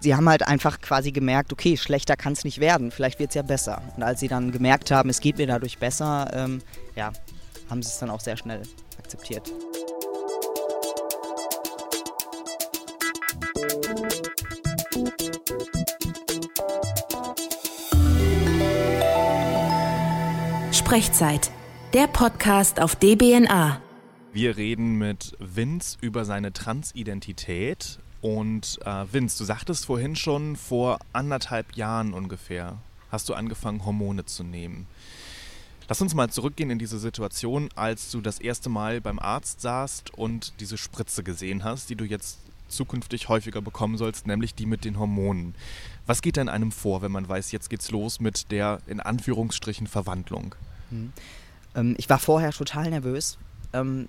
sie 0.00 0.14
haben 0.14 0.28
halt 0.28 0.46
einfach 0.46 0.80
quasi 0.80 1.12
gemerkt, 1.12 1.52
okay, 1.52 1.76
schlechter 1.76 2.16
kann 2.16 2.34
es 2.34 2.44
nicht 2.44 2.60
werden, 2.60 2.90
vielleicht 2.90 3.18
wird 3.18 3.30
es 3.30 3.34
ja 3.34 3.42
besser. 3.42 3.82
Und 3.96 4.02
als 4.02 4.20
sie 4.20 4.28
dann 4.28 4.52
gemerkt 4.52 4.90
haben, 4.90 5.08
es 5.10 5.20
geht 5.20 5.38
mir 5.38 5.46
dadurch 5.46 5.78
besser, 5.78 6.30
ähm, 6.34 6.62
ja, 6.96 7.12
haben 7.70 7.82
sie 7.82 7.88
es 7.88 7.98
dann 7.98 8.10
auch 8.10 8.20
sehr 8.20 8.36
schnell 8.36 8.62
akzeptiert. 8.98 9.52
Sprechzeit. 20.94 21.50
Der 21.92 22.06
Podcast 22.06 22.78
auf 22.78 22.94
DBNA. 22.94 23.80
Wir 24.32 24.56
reden 24.56 24.94
mit 24.94 25.32
Vince 25.40 25.98
über 26.00 26.24
seine 26.24 26.52
Transidentität. 26.52 27.98
Und 28.20 28.78
äh, 28.84 29.04
Vince, 29.12 29.36
du 29.38 29.44
sagtest 29.44 29.86
vorhin 29.86 30.14
schon, 30.14 30.54
vor 30.54 31.00
anderthalb 31.12 31.74
Jahren 31.74 32.14
ungefähr 32.14 32.78
hast 33.10 33.28
du 33.28 33.34
angefangen, 33.34 33.84
Hormone 33.84 34.24
zu 34.26 34.44
nehmen. 34.44 34.86
Lass 35.88 36.00
uns 36.00 36.14
mal 36.14 36.30
zurückgehen 36.30 36.70
in 36.70 36.78
diese 36.78 37.00
Situation, 37.00 37.70
als 37.74 38.12
du 38.12 38.20
das 38.20 38.38
erste 38.38 38.68
Mal 38.68 39.00
beim 39.00 39.18
Arzt 39.18 39.62
saßt 39.62 40.16
und 40.16 40.60
diese 40.60 40.78
Spritze 40.78 41.24
gesehen 41.24 41.64
hast, 41.64 41.90
die 41.90 41.96
du 41.96 42.04
jetzt 42.04 42.38
zukünftig 42.68 43.28
häufiger 43.28 43.62
bekommen 43.62 43.98
sollst, 43.98 44.28
nämlich 44.28 44.54
die 44.54 44.66
mit 44.66 44.84
den 44.84 45.00
Hormonen. 45.00 45.56
Was 46.06 46.22
geht 46.22 46.36
denn 46.36 46.48
einem 46.48 46.70
vor, 46.70 47.02
wenn 47.02 47.10
man 47.10 47.28
weiß, 47.28 47.50
jetzt 47.50 47.68
geht's 47.68 47.90
los 47.90 48.20
mit 48.20 48.52
der 48.52 48.78
in 48.86 49.00
Anführungsstrichen 49.00 49.88
Verwandlung? 49.88 50.54
Ähm, 51.74 51.94
ich 51.98 52.08
war 52.08 52.18
vorher 52.18 52.50
total 52.52 52.90
nervös, 52.90 53.38
ähm, 53.72 54.08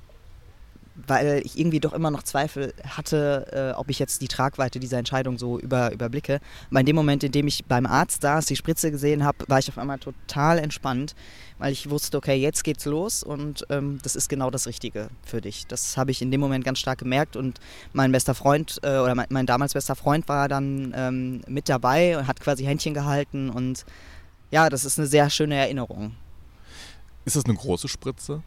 weil 1.07 1.41
ich 1.43 1.59
irgendwie 1.59 1.81
doch 1.81 1.93
immer 1.93 2.09
noch 2.09 2.23
Zweifel 2.23 2.73
hatte, 2.87 3.73
äh, 3.73 3.77
ob 3.77 3.89
ich 3.89 3.99
jetzt 3.99 4.21
die 4.21 4.27
Tragweite 4.27 4.79
dieser 4.79 4.97
Entscheidung 4.97 5.37
so 5.37 5.59
über, 5.59 5.91
überblicke. 5.91 6.39
Aber 6.69 6.79
in 6.79 6.85
dem 6.85 6.95
Moment, 6.95 7.23
in 7.23 7.33
dem 7.33 7.47
ich 7.47 7.65
beim 7.65 7.85
Arzt 7.85 8.21
saß, 8.21 8.45
die 8.45 8.55
Spritze 8.55 8.91
gesehen 8.91 9.25
habe, 9.25 9.39
war 9.47 9.59
ich 9.59 9.67
auf 9.67 9.77
einmal 9.77 9.99
total 9.99 10.57
entspannt, 10.57 11.13
weil 11.57 11.73
ich 11.73 11.89
wusste, 11.89 12.17
okay, 12.17 12.35
jetzt 12.35 12.63
geht's 12.63 12.85
los 12.85 13.23
und 13.23 13.65
ähm, 13.69 13.99
das 14.03 14.15
ist 14.15 14.29
genau 14.29 14.49
das 14.49 14.67
Richtige 14.67 15.09
für 15.25 15.41
dich. 15.41 15.67
Das 15.67 15.97
habe 15.97 16.11
ich 16.11 16.21
in 16.21 16.31
dem 16.31 16.39
Moment 16.39 16.63
ganz 16.63 16.79
stark 16.79 16.99
gemerkt 16.99 17.35
und 17.35 17.59
mein 17.91 18.11
bester 18.13 18.33
Freund 18.33 18.79
äh, 18.83 18.99
oder 18.99 19.15
mein, 19.15 19.27
mein 19.29 19.45
damals 19.45 19.73
bester 19.73 19.95
Freund 19.95 20.29
war 20.29 20.47
dann 20.47 20.93
ähm, 20.95 21.41
mit 21.47 21.67
dabei 21.67 22.17
und 22.17 22.27
hat 22.27 22.39
quasi 22.39 22.63
Händchen 22.63 22.93
gehalten 22.93 23.49
und 23.49 23.85
ja, 24.49 24.69
das 24.69 24.85
ist 24.85 24.97
eine 24.97 25.07
sehr 25.07 25.29
schöne 25.29 25.55
Erinnerung. 25.55 26.15
Ist 27.25 27.35
das 27.35 27.45
eine 27.45 27.55
große 27.55 27.87
Spritze? 27.87 28.41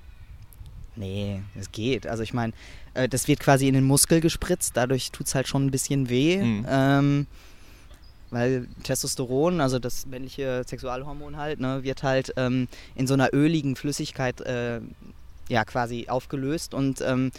Nee, 0.97 1.42
es 1.58 1.70
geht. 1.70 2.06
Also 2.06 2.23
ich 2.23 2.32
meine, 2.35 2.52
äh, 2.94 3.08
das 3.08 3.28
wird 3.28 3.40
quasi 3.40 3.68
in 3.68 3.75
den 3.75 3.85
Muskel 3.85 4.20
gespritzt, 4.20 4.73
dadurch 4.76 5.11
tut 5.12 5.26
es 5.26 5.35
halt 5.35 5.47
schon 5.49 5.66
ein 5.66 5.70
bisschen 5.70 6.08
weh. 6.08 6.38
Mhm. 6.42 6.66
Ähm, 6.68 7.26
weil 8.30 8.66
Testosteron, 8.82 9.61
also 9.61 9.78
das 9.78 10.04
männliche 10.06 10.62
Sexualhormon 10.66 11.37
halt, 11.37 11.61
ne, 11.61 11.82
wird 11.82 12.02
halt 12.02 12.35
ähm, 12.37 12.68
in 12.94 13.06
so 13.06 13.14
einer 13.14 13.32
öligen 13.32 13.75
Flüssigkeit 13.75 14.40
äh, 14.42 14.80
ja 15.49 15.64
quasi 15.64 16.06
aufgelöst 16.08 16.75
und 16.75 17.00
ähm, 17.00 17.32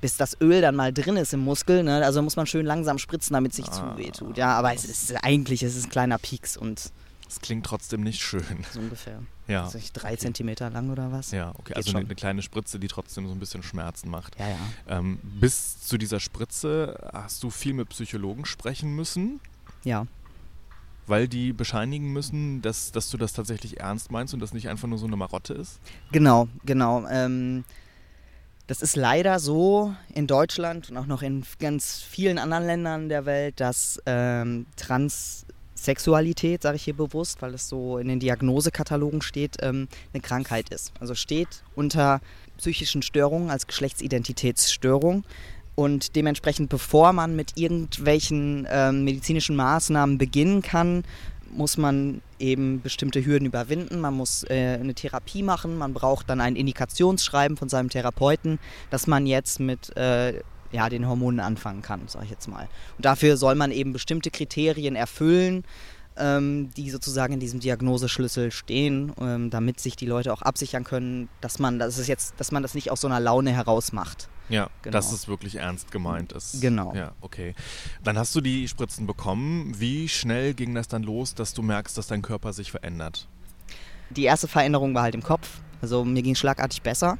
bis 0.00 0.16
das 0.16 0.36
Öl 0.40 0.60
dann 0.60 0.76
mal 0.76 0.92
drin 0.92 1.16
ist 1.16 1.34
im 1.34 1.40
Muskel, 1.40 1.82
ne, 1.82 2.04
also 2.04 2.22
muss 2.22 2.36
man 2.36 2.46
schön 2.46 2.64
langsam 2.64 2.98
spritzen, 2.98 3.34
damit 3.34 3.52
es 3.52 3.58
nicht 3.58 3.72
Ah. 3.72 3.92
zu 3.94 3.98
weh 3.98 4.10
tut. 4.10 4.36
Ja, 4.38 4.56
aber 4.56 4.72
es 4.72 4.84
ist 4.84 5.12
eigentlich 5.24 5.62
es 5.64 5.74
ist 5.74 5.86
ein 5.86 5.90
kleiner 5.90 6.18
Pieks 6.18 6.56
und 6.56 6.92
Es 7.30 7.40
klingt 7.40 7.64
trotzdem 7.64 8.00
nicht 8.02 8.20
schön. 8.20 8.42
So 8.72 8.80
ungefähr. 8.80 9.22
Ja. 9.46 9.70
Nicht, 9.72 9.92
drei 9.92 10.16
Zentimeter 10.16 10.68
lang 10.68 10.90
oder 10.90 11.12
was? 11.12 11.30
Ja, 11.30 11.50
okay. 11.50 11.68
Geht 11.68 11.76
Also 11.76 11.90
eine, 11.92 12.00
eine 12.06 12.14
kleine 12.16 12.42
Spritze, 12.42 12.80
die 12.80 12.88
trotzdem 12.88 13.28
so 13.28 13.32
ein 13.32 13.38
bisschen 13.38 13.62
Schmerzen 13.62 14.10
macht. 14.10 14.36
Ja, 14.38 14.48
ja. 14.48 14.56
Ähm, 14.88 15.20
bis 15.22 15.80
zu 15.86 15.96
dieser 15.96 16.18
Spritze 16.18 17.08
hast 17.12 17.44
du 17.44 17.50
viel 17.50 17.72
mit 17.74 17.88
Psychologen 17.90 18.44
sprechen 18.46 18.96
müssen, 18.96 19.38
Ja. 19.84 20.08
weil 21.06 21.28
die 21.28 21.52
bescheinigen 21.52 22.12
müssen, 22.12 22.62
dass, 22.62 22.90
dass 22.90 23.10
du 23.10 23.16
das 23.16 23.32
tatsächlich 23.32 23.78
ernst 23.78 24.10
meinst 24.10 24.34
und 24.34 24.40
das 24.40 24.52
nicht 24.52 24.68
einfach 24.68 24.88
nur 24.88 24.98
so 24.98 25.06
eine 25.06 25.16
Marotte 25.16 25.54
ist. 25.54 25.78
Genau, 26.10 26.48
genau. 26.64 27.06
Ähm, 27.08 27.62
das 28.66 28.82
ist 28.82 28.96
leider 28.96 29.38
so 29.38 29.94
in 30.14 30.26
Deutschland 30.26 30.90
und 30.90 30.96
auch 30.96 31.06
noch 31.06 31.22
in 31.22 31.44
ganz 31.60 32.00
vielen 32.02 32.38
anderen 32.38 32.66
Ländern 32.66 33.08
der 33.08 33.24
Welt, 33.24 33.60
dass 33.60 34.00
ähm, 34.06 34.66
Transsexualität, 35.80 36.62
sage 36.62 36.76
ich 36.76 36.84
hier 36.84 36.94
bewusst, 36.94 37.40
weil 37.40 37.54
es 37.54 37.68
so 37.68 37.96
in 37.96 38.08
den 38.08 38.20
Diagnosekatalogen 38.20 39.22
steht, 39.22 39.56
ähm, 39.62 39.88
eine 40.12 40.20
Krankheit 40.20 40.68
ist. 40.68 40.92
Also 41.00 41.14
steht 41.14 41.62
unter 41.74 42.20
psychischen 42.58 43.00
Störungen 43.00 43.50
als 43.50 43.66
Geschlechtsidentitätsstörung. 43.66 45.24
Und 45.76 46.16
dementsprechend, 46.16 46.68
bevor 46.68 47.14
man 47.14 47.34
mit 47.34 47.56
irgendwelchen 47.56 48.66
ähm, 48.70 49.04
medizinischen 49.04 49.56
Maßnahmen 49.56 50.18
beginnen 50.18 50.60
kann, 50.60 51.04
muss 51.50 51.78
man 51.78 52.20
eben 52.38 52.82
bestimmte 52.82 53.24
Hürden 53.24 53.46
überwinden. 53.46 54.00
Man 54.00 54.14
muss 54.14 54.44
äh, 54.44 54.78
eine 54.78 54.94
Therapie 54.94 55.42
machen. 55.42 55.78
Man 55.78 55.94
braucht 55.94 56.28
dann 56.28 56.42
ein 56.42 56.56
Indikationsschreiben 56.56 57.56
von 57.56 57.70
seinem 57.70 57.88
Therapeuten, 57.88 58.58
dass 58.90 59.06
man 59.06 59.26
jetzt 59.26 59.58
mit 59.60 59.96
äh, 59.96 60.42
ja, 60.72 60.88
den 60.88 61.06
Hormonen 61.08 61.40
anfangen 61.40 61.82
kann, 61.82 62.06
sage 62.08 62.24
ich 62.26 62.30
jetzt 62.30 62.48
mal. 62.48 62.68
Und 62.96 63.04
dafür 63.04 63.36
soll 63.36 63.54
man 63.54 63.72
eben 63.72 63.92
bestimmte 63.92 64.30
Kriterien 64.30 64.96
erfüllen, 64.96 65.64
ähm, 66.16 66.70
die 66.76 66.90
sozusagen 66.90 67.32
in 67.34 67.40
diesem 67.40 67.60
Diagnoseschlüssel 67.60 68.50
stehen, 68.50 69.12
ähm, 69.20 69.50
damit 69.50 69.80
sich 69.80 69.96
die 69.96 70.06
Leute 70.06 70.32
auch 70.32 70.42
absichern 70.42 70.84
können, 70.84 71.28
dass 71.40 71.58
man 71.58 71.78
das 71.78 71.98
ist 71.98 72.08
jetzt, 72.08 72.34
dass 72.38 72.52
man 72.52 72.62
das 72.62 72.74
nicht 72.74 72.90
aus 72.90 73.00
so 73.00 73.08
einer 73.08 73.20
Laune 73.20 73.52
heraus 73.52 73.92
macht. 73.92 74.28
Ja, 74.48 74.68
Genau. 74.82 74.92
dass 74.92 75.12
es 75.12 75.28
wirklich 75.28 75.56
ernst 75.56 75.92
gemeint 75.92 76.32
ist. 76.32 76.60
Genau. 76.60 76.92
Ja, 76.94 77.12
okay. 77.20 77.54
Dann 78.02 78.18
hast 78.18 78.34
du 78.34 78.40
die 78.40 78.66
Spritzen 78.66 79.06
bekommen. 79.06 79.78
Wie 79.78 80.08
schnell 80.08 80.54
ging 80.54 80.74
das 80.74 80.88
dann 80.88 81.04
los, 81.04 81.36
dass 81.36 81.54
du 81.54 81.62
merkst, 81.62 81.96
dass 81.96 82.08
dein 82.08 82.20
Körper 82.20 82.52
sich 82.52 82.72
verändert? 82.72 83.28
Die 84.10 84.24
erste 84.24 84.48
Veränderung 84.48 84.92
war 84.92 85.02
halt 85.04 85.14
im 85.14 85.22
Kopf. 85.22 85.60
Also 85.80 86.04
mir 86.04 86.22
ging 86.22 86.34
schlagartig 86.34 86.82
besser. 86.82 87.16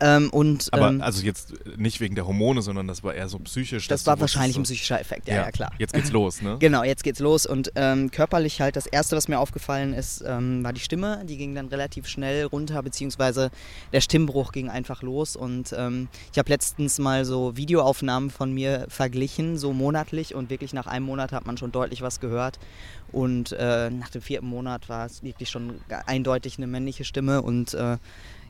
Ähm, 0.00 0.28
und 0.30 0.68
Aber 0.72 0.88
ähm, 0.88 1.00
also 1.00 1.22
jetzt 1.22 1.54
nicht 1.76 2.00
wegen 2.00 2.14
der 2.14 2.26
Hormone, 2.26 2.60
sondern 2.60 2.86
das 2.86 3.02
war 3.02 3.14
eher 3.14 3.28
so 3.28 3.38
psychisch. 3.38 3.88
das 3.88 4.06
war 4.06 4.20
wahrscheinlich 4.20 4.54
so, 4.54 4.60
ein 4.60 4.64
psychischer 4.64 5.00
Effekt, 5.00 5.26
ja, 5.28 5.36
ja, 5.36 5.50
klar. 5.50 5.70
Jetzt 5.78 5.94
geht's 5.94 6.10
los, 6.10 6.42
ne? 6.42 6.56
Genau, 6.66 6.82
jetzt 6.82 7.02
geht's 7.02 7.20
los. 7.20 7.46
Und 7.46 7.72
ähm, 7.76 8.10
körperlich 8.10 8.60
halt 8.60 8.76
das 8.76 8.86
Erste, 8.86 9.16
was 9.16 9.28
mir 9.28 9.38
aufgefallen 9.38 9.94
ist, 9.94 10.22
ähm, 10.26 10.62
war 10.62 10.72
die 10.72 10.80
Stimme. 10.80 11.22
Die 11.24 11.36
ging 11.38 11.54
dann 11.54 11.68
relativ 11.68 12.08
schnell 12.08 12.44
runter, 12.44 12.82
beziehungsweise 12.82 13.50
der 13.92 14.00
Stimmbruch 14.00 14.52
ging 14.52 14.68
einfach 14.68 15.02
los. 15.02 15.34
Und 15.34 15.74
ähm, 15.76 16.08
ich 16.32 16.38
habe 16.38 16.50
letztens 16.50 16.98
mal 16.98 17.24
so 17.24 17.56
Videoaufnahmen 17.56 18.30
von 18.30 18.52
mir 18.52 18.86
verglichen, 18.88 19.56
so 19.56 19.72
monatlich. 19.72 20.34
Und 20.34 20.50
wirklich 20.50 20.74
nach 20.74 20.86
einem 20.86 21.06
Monat 21.06 21.32
hat 21.32 21.46
man 21.46 21.56
schon 21.56 21.72
deutlich 21.72 22.02
was 22.02 22.20
gehört. 22.20 22.58
Und 23.12 23.52
äh, 23.52 23.88
nach 23.90 24.10
dem 24.10 24.20
vierten 24.20 24.46
Monat 24.46 24.88
war 24.88 25.06
es 25.06 25.22
wirklich 25.22 25.48
schon 25.48 25.80
eindeutig 26.06 26.58
eine 26.58 26.66
männliche 26.66 27.04
Stimme. 27.04 27.40
Und 27.40 27.72
äh, 27.72 27.96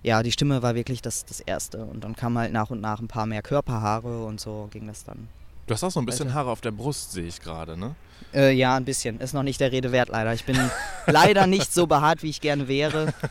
ja, 0.06 0.22
die 0.22 0.30
Stimme 0.30 0.62
war 0.62 0.76
wirklich 0.76 1.02
das, 1.02 1.24
das 1.24 1.40
Erste. 1.40 1.78
Und 1.84 2.04
dann 2.04 2.14
kam 2.14 2.38
halt 2.38 2.52
nach 2.52 2.70
und 2.70 2.80
nach 2.80 3.00
ein 3.00 3.08
paar 3.08 3.26
mehr 3.26 3.42
Körperhaare 3.42 4.24
und 4.24 4.40
so 4.40 4.68
ging 4.70 4.86
das 4.86 5.02
dann. 5.02 5.28
Du 5.66 5.74
hast 5.74 5.82
auch 5.82 5.90
so 5.90 6.00
ein 6.00 6.06
bisschen 6.06 6.28
Alter. 6.28 6.38
Haare 6.38 6.50
auf 6.50 6.60
der 6.60 6.70
Brust, 6.70 7.12
sehe 7.12 7.26
ich 7.26 7.40
gerade, 7.40 7.76
ne? 7.76 7.94
Äh, 8.34 8.52
ja, 8.52 8.76
ein 8.76 8.84
bisschen. 8.84 9.20
Ist 9.20 9.34
noch 9.34 9.42
nicht 9.42 9.60
der 9.60 9.72
Rede 9.72 9.92
wert, 9.92 10.08
leider. 10.10 10.32
Ich 10.32 10.44
bin 10.44 10.56
leider 11.06 11.46
nicht 11.46 11.72
so 11.72 11.86
behaart, 11.86 12.22
wie 12.22 12.30
ich 12.30 12.40
gerne 12.40 12.68
wäre. 12.68 13.12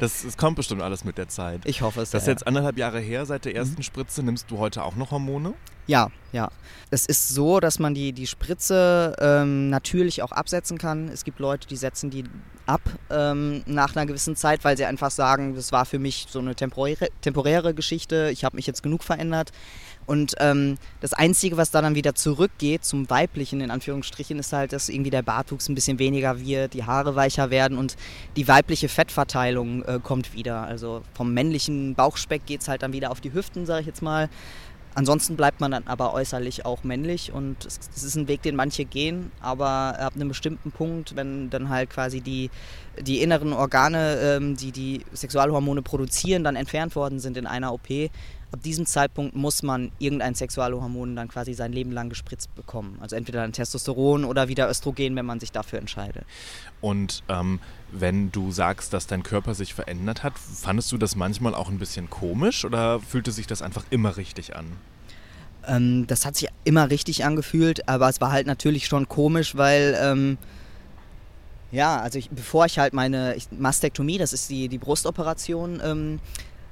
Das, 0.00 0.22
das 0.22 0.36
kommt 0.36 0.56
bestimmt 0.56 0.82
alles 0.82 1.04
mit 1.04 1.18
der 1.18 1.28
Zeit. 1.28 1.60
Ich 1.64 1.82
hoffe 1.82 2.00
es. 2.02 2.10
Das 2.10 2.22
ist 2.22 2.26
ja, 2.26 2.32
jetzt 2.32 2.46
anderthalb 2.46 2.78
Jahre 2.78 2.98
her 3.00 3.26
seit 3.26 3.42
Mhm. 3.44 3.50
der 3.50 3.56
ersten 3.56 3.82
Spritze. 3.82 4.22
Nimmst 4.22 4.50
du 4.50 4.58
heute 4.58 4.82
auch 4.84 4.96
noch 4.96 5.10
Hormone? 5.12 5.54
ja, 5.86 6.08
ja. 6.32 6.48
Es 6.90 7.06
ist 7.06 7.28
so, 7.28 7.58
dass 7.60 7.78
man 7.78 7.94
die, 7.94 8.12
die 8.12 8.26
Spritze 8.26 9.14
ähm, 9.20 9.68
natürlich 9.70 10.22
auch 10.22 10.32
absetzen 10.32 10.78
kann. 10.78 11.08
Es 11.08 11.24
gibt 11.24 11.38
Leute, 11.40 11.66
die 11.68 11.76
setzen 11.76 12.10
die 12.10 12.24
ab 12.66 12.80
ähm, 13.10 13.62
nach 13.66 13.96
einer 13.96 14.06
gewissen 14.06 14.36
Zeit, 14.36 14.64
weil 14.64 14.76
sie 14.76 14.84
einfach 14.84 15.10
sagen, 15.10 15.54
das 15.54 15.72
war 15.72 15.84
für 15.84 15.98
mich 15.98 16.26
so 16.30 16.38
eine 16.38 16.54
temporäre, 16.54 17.08
temporäre 17.20 17.74
Geschichte. 17.74 18.30
Ich 18.32 18.44
habe 18.44 18.56
mich 18.56 18.66
jetzt 18.66 18.82
genug 18.82 19.02
verändert. 19.04 19.50
Und 20.06 20.34
ähm, 20.40 20.76
das 21.00 21.12
Einzige, 21.12 21.56
was 21.56 21.70
da 21.70 21.80
dann 21.80 21.94
wieder 21.94 22.14
zurückgeht 22.14 22.84
zum 22.84 23.08
Weiblichen, 23.08 23.60
in 23.60 23.70
Anführungsstrichen, 23.70 24.38
ist 24.38 24.52
halt, 24.52 24.72
dass 24.72 24.88
irgendwie 24.88 25.10
der 25.10 25.22
Bartwuchs 25.22 25.68
ein 25.68 25.74
bisschen 25.74 25.98
weniger 25.98 26.40
wird, 26.40 26.74
die 26.74 26.84
Haare 26.84 27.14
weicher 27.14 27.50
werden 27.50 27.78
und 27.78 27.96
die 28.36 28.48
weibliche 28.48 28.88
Fettverteilung 28.88 29.82
äh, 29.84 30.00
kommt 30.02 30.34
wieder. 30.34 30.62
Also 30.62 31.02
vom 31.14 31.32
männlichen 31.32 31.94
Bauchspeck 31.94 32.46
geht 32.46 32.62
es 32.62 32.68
halt 32.68 32.82
dann 32.82 32.92
wieder 32.92 33.10
auf 33.10 33.20
die 33.20 33.32
Hüften, 33.32 33.66
sage 33.66 33.82
ich 33.82 33.86
jetzt 33.86 34.02
mal. 34.02 34.28
Ansonsten 34.94 35.36
bleibt 35.36 35.60
man 35.60 35.70
dann 35.70 35.84
aber 35.86 36.12
äußerlich 36.12 36.66
auch 36.66 36.84
männlich 36.84 37.32
und 37.32 37.64
es, 37.64 37.80
es 37.96 38.02
ist 38.02 38.14
ein 38.16 38.28
Weg, 38.28 38.42
den 38.42 38.56
manche 38.56 38.84
gehen, 38.84 39.32
aber 39.40 39.98
ab 39.98 40.14
einem 40.14 40.28
bestimmten 40.28 40.70
Punkt, 40.70 41.16
wenn 41.16 41.48
dann 41.48 41.70
halt 41.70 41.88
quasi 41.88 42.20
die, 42.20 42.50
die 43.00 43.22
inneren 43.22 43.54
Organe, 43.54 44.18
ähm, 44.20 44.56
die 44.56 44.70
die 44.70 45.00
Sexualhormone 45.14 45.80
produzieren, 45.80 46.44
dann 46.44 46.56
entfernt 46.56 46.94
worden 46.94 47.20
sind 47.20 47.38
in 47.38 47.46
einer 47.46 47.72
OP, 47.72 47.88
ab 48.52 48.62
diesem 48.62 48.86
Zeitpunkt 48.86 49.34
muss 49.34 49.62
man 49.62 49.90
irgendein 49.98 50.34
Sexualhormon 50.34 51.16
dann 51.16 51.28
quasi 51.28 51.54
sein 51.54 51.72
Leben 51.72 51.90
lang 51.90 52.10
gespritzt 52.10 52.54
bekommen. 52.54 52.98
Also 53.00 53.16
entweder 53.16 53.42
ein 53.42 53.52
Testosteron 53.52 54.24
oder 54.24 54.48
wieder 54.48 54.68
Östrogen, 54.68 55.16
wenn 55.16 55.24
man 55.26 55.40
sich 55.40 55.52
dafür 55.52 55.78
entscheidet. 55.78 56.24
Und 56.80 57.22
ähm, 57.28 57.60
wenn 57.90 58.30
du 58.30 58.52
sagst, 58.52 58.92
dass 58.92 59.06
dein 59.06 59.22
Körper 59.22 59.54
sich 59.54 59.74
verändert 59.74 60.22
hat, 60.22 60.34
fandest 60.38 60.92
du 60.92 60.98
das 60.98 61.16
manchmal 61.16 61.54
auch 61.54 61.68
ein 61.68 61.78
bisschen 61.78 62.10
komisch 62.10 62.64
oder 62.64 63.00
fühlte 63.00 63.32
sich 63.32 63.46
das 63.46 63.62
einfach 63.62 63.84
immer 63.90 64.16
richtig 64.16 64.54
an? 64.54 64.66
Ähm, 65.66 66.06
das 66.06 66.26
hat 66.26 66.36
sich 66.36 66.48
immer 66.64 66.90
richtig 66.90 67.24
angefühlt, 67.24 67.88
aber 67.88 68.08
es 68.08 68.20
war 68.20 68.32
halt 68.32 68.46
natürlich 68.46 68.86
schon 68.86 69.08
komisch, 69.08 69.56
weil 69.56 69.96
ähm, 70.00 70.38
ja, 71.70 72.00
also 72.00 72.18
ich, 72.18 72.28
bevor 72.28 72.66
ich 72.66 72.78
halt 72.78 72.92
meine 72.92 73.34
ich, 73.34 73.48
Mastektomie, 73.50 74.18
das 74.18 74.34
ist 74.34 74.50
die, 74.50 74.68
die 74.68 74.78
Brustoperation, 74.78 75.80
ähm, 75.82 76.20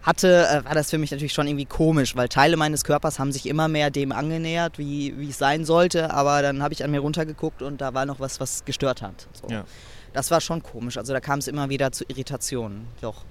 hatte, 0.03 0.47
äh, 0.49 0.65
war 0.65 0.75
das 0.75 0.91
für 0.91 0.99
mich 0.99 1.11
natürlich 1.11 1.33
schon 1.33 1.47
irgendwie 1.47 1.67
komisch, 1.67 2.17
weil 2.17 2.29
Teile 2.29 2.57
meines 2.57 2.85
Körpers 2.85 3.19
haben 3.19 3.33
sich 3.33 3.47
immer 3.47 3.69
mehr 3.69 3.91
dem 3.91 4.13
angenähert, 4.13 4.79
wie, 4.79 5.15
wie 5.19 5.29
es 5.31 5.39
sein 5.39 5.65
sollte, 5.65 6.13
aber 6.13 6.43
dann 6.43 6.63
habe 6.63 6.73
ich 6.75 6.83
an 6.85 6.91
mir 6.91 7.01
runtergeguckt 7.01 7.63
und 7.63 7.81
da 7.81 7.93
war 7.95 8.07
noch 8.07 8.21
was, 8.21 8.41
was 8.41 8.65
gestört 8.65 9.03
hat. 9.03 9.27
So. 9.33 9.49
Ja. 9.53 9.65
Das 10.13 10.31
war 10.31 10.41
schon 10.41 10.63
komisch, 10.63 10.97
also 10.97 11.13
da 11.13 11.21
kam 11.21 11.39
es 11.39 11.49
immer 11.49 11.69
wieder 11.69 11.93
zu 11.93 12.05
Irritationen, 12.09 12.87
doch. 13.01 13.25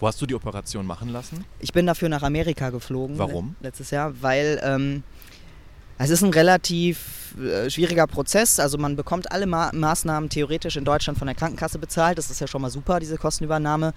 Wo 0.00 0.06
hast 0.06 0.20
du 0.20 0.26
die 0.26 0.34
Operation 0.34 0.86
machen 0.86 1.08
lassen? 1.08 1.44
Ich 1.58 1.72
bin 1.72 1.86
dafür 1.86 2.08
nach 2.10 2.22
Amerika 2.22 2.70
geflogen. 2.70 3.18
Warum? 3.18 3.56
le- 3.60 3.68
Letztes 3.68 3.90
Jahr, 3.90 4.12
weil 4.20 4.60
ähm, 4.62 5.02
es 5.96 6.10
ist 6.10 6.22
ein 6.22 6.30
relativ 6.30 7.34
äh, 7.42 7.70
schwieriger 7.70 8.06
Prozess. 8.06 8.60
Also 8.60 8.76
man 8.76 8.96
bekommt 8.96 9.32
alle 9.32 9.46
Ma 9.46 9.70
Maßnahmen 9.72 10.28
theoretisch 10.28 10.76
in 10.76 10.84
Deutschland 10.84 11.18
von 11.18 11.26
der 11.26 11.34
Krankenkasse 11.34 11.78
bezahlt. 11.78 12.18
Das 12.18 12.30
ist 12.30 12.40
ja 12.40 12.46
schon 12.46 12.60
mal 12.60 12.70
super, 12.70 13.00
diese 13.00 13.16
Kostenübernahme. 13.16 13.94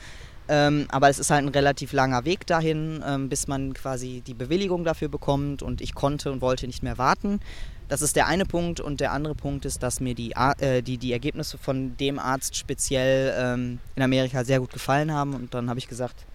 Ähm, 0.47 0.85
aber 0.89 1.09
es 1.09 1.19
ist 1.19 1.31
halt 1.31 1.43
ein 1.43 1.49
relativ 1.49 1.91
langer 1.91 2.25
Weg 2.25 2.45
dahin, 2.45 3.03
ähm, 3.05 3.29
bis 3.29 3.47
man 3.47 3.73
quasi 3.73 4.21
die 4.25 4.33
Bewilligung 4.33 4.83
dafür 4.83 5.07
bekommt. 5.07 5.61
Und 5.63 5.81
ich 5.81 5.95
konnte 5.95 6.31
und 6.31 6.41
wollte 6.41 6.67
nicht 6.67 6.83
mehr 6.83 6.97
warten. 6.97 7.39
Das 7.87 8.01
ist 8.01 8.15
der 8.15 8.27
eine 8.27 8.45
Punkt. 8.45 8.79
Und 8.79 8.99
der 8.99 9.11
andere 9.11 9.35
Punkt 9.35 9.65
ist, 9.65 9.81
dass 9.83 9.99
mir 9.99 10.15
die, 10.15 10.33
äh, 10.59 10.81
die, 10.81 10.97
die 10.97 11.13
Ergebnisse 11.13 11.57
von 11.57 11.97
dem 11.97 12.19
Arzt 12.19 12.55
speziell 12.55 13.33
ähm, 13.37 13.79
in 13.95 14.03
Amerika 14.03 14.43
sehr 14.43 14.59
gut 14.59 14.71
gefallen 14.71 15.11
haben. 15.11 15.33
Und 15.33 15.53
dann 15.53 15.69
habe 15.69 15.79
ich 15.79 15.87
gesagt, 15.87 16.25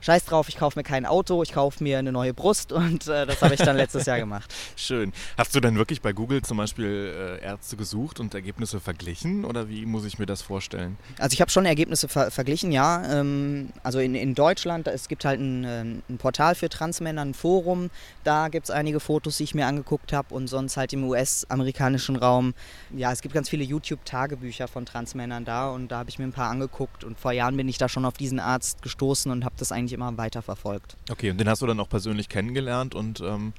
Scheiß 0.00 0.24
drauf, 0.24 0.48
ich 0.48 0.56
kaufe 0.56 0.78
mir 0.78 0.82
kein 0.82 1.04
Auto, 1.04 1.42
ich 1.42 1.52
kaufe 1.52 1.82
mir 1.82 1.98
eine 1.98 2.12
neue 2.12 2.32
Brust 2.34 2.72
und 2.72 3.06
äh, 3.06 3.26
das 3.26 3.42
habe 3.42 3.54
ich 3.54 3.60
dann 3.60 3.76
letztes 3.76 4.06
Jahr 4.06 4.18
gemacht. 4.18 4.54
Schön. 4.76 5.12
Hast 5.36 5.54
du 5.54 5.60
denn 5.60 5.76
wirklich 5.76 6.00
bei 6.00 6.12
Google 6.12 6.42
zum 6.42 6.56
Beispiel 6.56 7.38
äh, 7.40 7.44
Ärzte 7.44 7.76
gesucht 7.76 8.20
und 8.20 8.34
Ergebnisse 8.34 8.80
verglichen 8.80 9.44
oder 9.44 9.68
wie 9.68 9.86
muss 9.86 10.04
ich 10.04 10.18
mir 10.18 10.26
das 10.26 10.42
vorstellen? 10.42 10.96
Also 11.18 11.34
ich 11.34 11.40
habe 11.40 11.50
schon 11.50 11.66
Ergebnisse 11.66 12.08
ver 12.08 12.30
verglichen, 12.30 12.72
ja. 12.72 13.20
Ähm, 13.20 13.70
also 13.82 13.98
in, 13.98 14.14
in 14.14 14.34
Deutschland, 14.34 14.86
es 14.88 15.08
gibt 15.08 15.24
halt 15.24 15.40
ein, 15.40 15.64
äh, 15.64 15.80
ein 15.80 16.18
Portal 16.18 16.54
für 16.54 16.68
Transmänner, 16.68 17.22
ein 17.22 17.34
Forum, 17.34 17.90
da 18.24 18.48
gibt 18.48 18.64
es 18.64 18.70
einige 18.70 19.00
Fotos, 19.00 19.36
die 19.36 19.44
ich 19.44 19.54
mir 19.54 19.66
angeguckt 19.66 20.12
habe 20.12 20.34
und 20.34 20.48
sonst 20.48 20.76
halt 20.76 20.92
im 20.92 21.04
US-amerikanischen 21.04 22.16
Raum. 22.16 22.54
Ja, 22.94 23.12
es 23.12 23.20
gibt 23.22 23.34
ganz 23.34 23.48
viele 23.48 23.64
YouTube-Tagebücher 23.64 24.68
von 24.68 24.86
Transmännern 24.86 25.44
da 25.44 25.70
und 25.70 25.88
da 25.88 25.98
habe 25.98 26.10
ich 26.10 26.18
mir 26.18 26.24
ein 26.24 26.32
paar 26.32 26.50
angeguckt 26.50 27.04
und 27.04 27.18
vor 27.18 27.32
Jahren 27.32 27.56
bin 27.56 27.68
ich 27.68 27.78
da 27.78 27.88
schon 27.88 28.04
auf 28.04 28.14
diesen 28.14 28.40
Arzt 28.40 28.82
gestoßen 28.82 29.30
und 29.30 29.44
habe 29.44 29.54
das 29.58 29.72
eigentlich 29.72 29.89
immer 29.92 30.16
weiter 30.16 30.42
verfolgt. 30.42 30.96
Okay, 31.10 31.30
und 31.30 31.38
den 31.38 31.48
hast 31.48 31.62
du 31.62 31.66
dann 31.66 31.80
auch 31.80 31.88
persönlich 31.88 32.28
kennengelernt 32.28 32.94
und 32.94 33.20
ähm, 33.20 33.52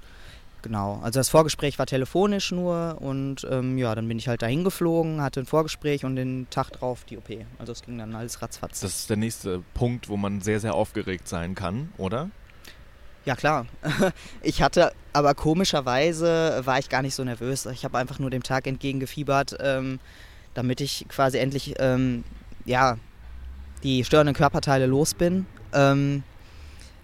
Genau, 0.63 0.99
also 1.01 1.19
das 1.19 1.29
Vorgespräch 1.29 1.79
war 1.79 1.87
telefonisch 1.87 2.51
nur 2.51 2.97
und 2.99 3.47
ähm, 3.49 3.79
ja, 3.79 3.95
dann 3.95 4.07
bin 4.07 4.19
ich 4.19 4.27
halt 4.27 4.43
dahin 4.43 4.63
geflogen, 4.63 5.19
hatte 5.19 5.39
ein 5.39 5.47
Vorgespräch 5.47 6.05
und 6.05 6.15
den 6.15 6.45
Tag 6.51 6.69
drauf 6.69 7.03
die 7.03 7.17
OP. 7.17 7.29
Also 7.57 7.71
es 7.71 7.81
ging 7.81 7.97
dann 7.97 8.13
alles 8.13 8.43
ratzfatz. 8.43 8.81
das 8.81 8.99
ist 8.99 9.09
der 9.09 9.17
nächste 9.17 9.63
Punkt, 9.73 10.07
wo 10.07 10.17
man 10.17 10.41
sehr, 10.41 10.59
sehr 10.59 10.75
aufgeregt 10.75 11.27
sein 11.27 11.55
kann, 11.55 11.89
oder? 11.97 12.29
ja 13.25 13.35
klar, 13.35 13.65
ich 14.43 14.61
hatte, 14.61 14.93
aber 15.13 15.33
komischerweise 15.33 16.61
war 16.63 16.77
ich 16.77 16.89
gar 16.89 17.01
nicht 17.01 17.15
so 17.15 17.23
nervös. 17.23 17.65
Ich 17.67 17.83
habe 17.83 17.97
einfach 17.97 18.19
nur 18.19 18.29
dem 18.29 18.43
Tag 18.43 18.67
entgegengefiebert. 18.67 19.57
Ähm, 19.59 19.99
damit 20.53 20.81
ich 20.81 21.05
quasi 21.07 21.37
endlich 21.37 21.75
ähm, 21.79 22.23
ja, 22.65 22.97
die 23.83 24.03
störenden 24.03 24.35
Körperteile 24.35 24.85
los 24.85 25.13
bin. 25.13 25.45
Ähm, 25.73 26.23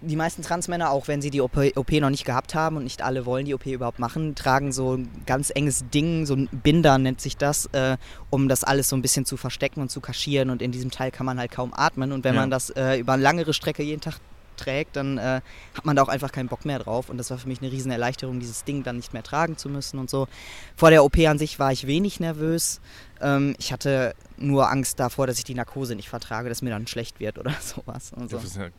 die 0.01 0.15
meisten 0.15 0.43
Transmänner, 0.43 0.91
auch 0.91 1.07
wenn 1.07 1.21
sie 1.21 1.31
die 1.31 1.41
OP, 1.41 1.57
OP, 1.75 1.91
noch 1.93 2.09
nicht 2.09 2.25
gehabt 2.25 2.53
haben 2.53 2.77
und 2.77 2.83
nicht 2.83 3.01
alle 3.01 3.25
wollen 3.25 3.45
die 3.45 3.55
OP 3.55 3.65
überhaupt 3.65 3.97
machen, 3.97 4.35
tragen 4.35 4.71
so 4.71 4.95
ein 4.95 5.09
ganz 5.25 5.51
enges 5.53 5.85
Ding, 5.89 6.25
so 6.25 6.35
ein 6.35 6.47
Binder 6.51 6.97
nennt 6.99 7.19
sich 7.19 7.35
das, 7.35 7.65
äh, 7.73 7.97
um 8.29 8.47
das 8.47 8.63
alles 8.63 8.89
so 8.89 8.95
ein 8.95 9.01
bisschen 9.01 9.25
zu 9.25 9.37
verstecken 9.37 9.81
und 9.81 9.89
zu 9.89 9.99
kaschieren. 9.99 10.49
Und 10.51 10.61
in 10.61 10.71
diesem 10.71 10.91
Teil 10.91 11.09
kann 11.11 11.25
man 11.25 11.39
halt 11.39 11.51
kaum 11.51 11.73
atmen. 11.73 12.11
Und 12.11 12.23
wenn 12.23 12.35
ja. 12.35 12.41
man 12.41 12.51
das 12.51 12.69
äh, 12.69 12.99
über 12.99 13.13
eine 13.13 13.23
langere 13.23 13.53
Strecke 13.53 13.81
jeden 13.81 14.01
Tag 14.01 14.19
trägt, 14.57 14.95
dann 14.95 15.17
äh, 15.17 15.41
hat 15.73 15.85
man 15.85 15.95
da 15.95 16.03
auch 16.03 16.09
einfach 16.09 16.31
keinen 16.31 16.49
Bock 16.49 16.65
mehr 16.65 16.79
drauf. 16.79 17.09
Und 17.09 17.17
das 17.17 17.31
war 17.31 17.37
für 17.37 17.47
mich 17.47 17.61
eine 17.61 17.71
riesen 17.71 17.91
Erleichterung, 17.91 18.39
dieses 18.39 18.65
Ding 18.65 18.83
dann 18.83 18.97
nicht 18.97 19.13
mehr 19.13 19.23
tragen 19.23 19.57
zu 19.57 19.69
müssen 19.69 19.99
und 19.99 20.09
so. 20.09 20.27
Vor 20.75 20.89
der 20.89 21.03
OP 21.03 21.17
an 21.19 21.39
sich 21.39 21.59
war 21.59 21.71
ich 21.71 21.87
wenig 21.87 22.19
nervös. 22.19 22.81
Ähm, 23.21 23.55
ich 23.59 23.71
hatte 23.71 24.15
nur 24.37 24.69
Angst 24.69 24.99
davor, 24.99 25.27
dass 25.27 25.37
ich 25.37 25.43
die 25.43 25.53
Narkose 25.55 25.95
nicht 25.95 26.09
vertrage, 26.09 26.49
dass 26.49 26.61
mir 26.61 26.69
dann 26.69 26.87
schlecht 26.87 27.19
wird 27.19 27.37
oder 27.37 27.51
sowas. 27.61 28.13
Und 28.13 28.29
so. 28.29 28.37
Das 28.37 28.45
ist 28.45 28.57
ja 28.57 28.69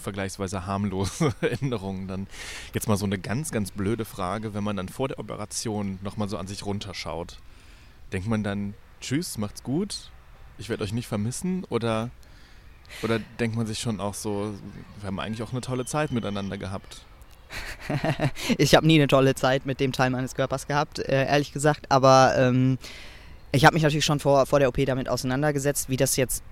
vergleichsweise 0.00 0.66
harmlose 0.66 1.32
Änderungen. 1.60 2.08
Dann 2.08 2.26
jetzt 2.74 2.88
mal 2.88 2.96
so 2.96 3.06
eine 3.06 3.18
ganz, 3.18 3.50
ganz 3.50 3.70
blöde 3.70 4.04
Frage, 4.04 4.54
wenn 4.54 4.64
man 4.64 4.76
dann 4.76 4.88
vor 4.88 5.08
der 5.08 5.18
Operation 5.18 5.98
nochmal 6.02 6.28
so 6.28 6.38
an 6.38 6.46
sich 6.46 6.64
runterschaut. 6.64 7.38
Denkt 8.12 8.28
man 8.28 8.42
dann, 8.42 8.74
tschüss, 9.00 9.38
macht's 9.38 9.62
gut, 9.62 10.10
ich 10.58 10.68
werde 10.68 10.84
euch 10.84 10.92
nicht 10.92 11.06
vermissen 11.06 11.64
oder, 11.70 12.10
oder 13.02 13.20
denkt 13.38 13.56
man 13.56 13.66
sich 13.66 13.78
schon 13.78 14.00
auch 14.00 14.14
so, 14.14 14.54
wir 15.00 15.06
haben 15.06 15.20
eigentlich 15.20 15.42
auch 15.42 15.52
eine 15.52 15.60
tolle 15.60 15.84
Zeit 15.84 16.10
miteinander 16.10 16.58
gehabt? 16.58 17.04
ich 18.58 18.74
habe 18.74 18.86
nie 18.86 18.96
eine 18.96 19.08
tolle 19.08 19.34
Zeit 19.34 19.66
mit 19.66 19.80
dem 19.80 19.92
Teil 19.92 20.10
meines 20.10 20.34
Körpers 20.34 20.66
gehabt, 20.66 20.98
äh, 20.98 21.26
ehrlich 21.26 21.52
gesagt, 21.52 21.90
aber 21.90 22.34
ähm, 22.36 22.78
ich 23.52 23.64
habe 23.64 23.74
mich 23.74 23.82
natürlich 23.82 24.04
schon 24.04 24.20
vor, 24.20 24.46
vor 24.46 24.58
der 24.58 24.68
OP 24.68 24.84
damit 24.86 25.08
auseinandergesetzt, 25.08 25.88
wie 25.88 25.96
das 25.96 26.16
jetzt 26.16 26.42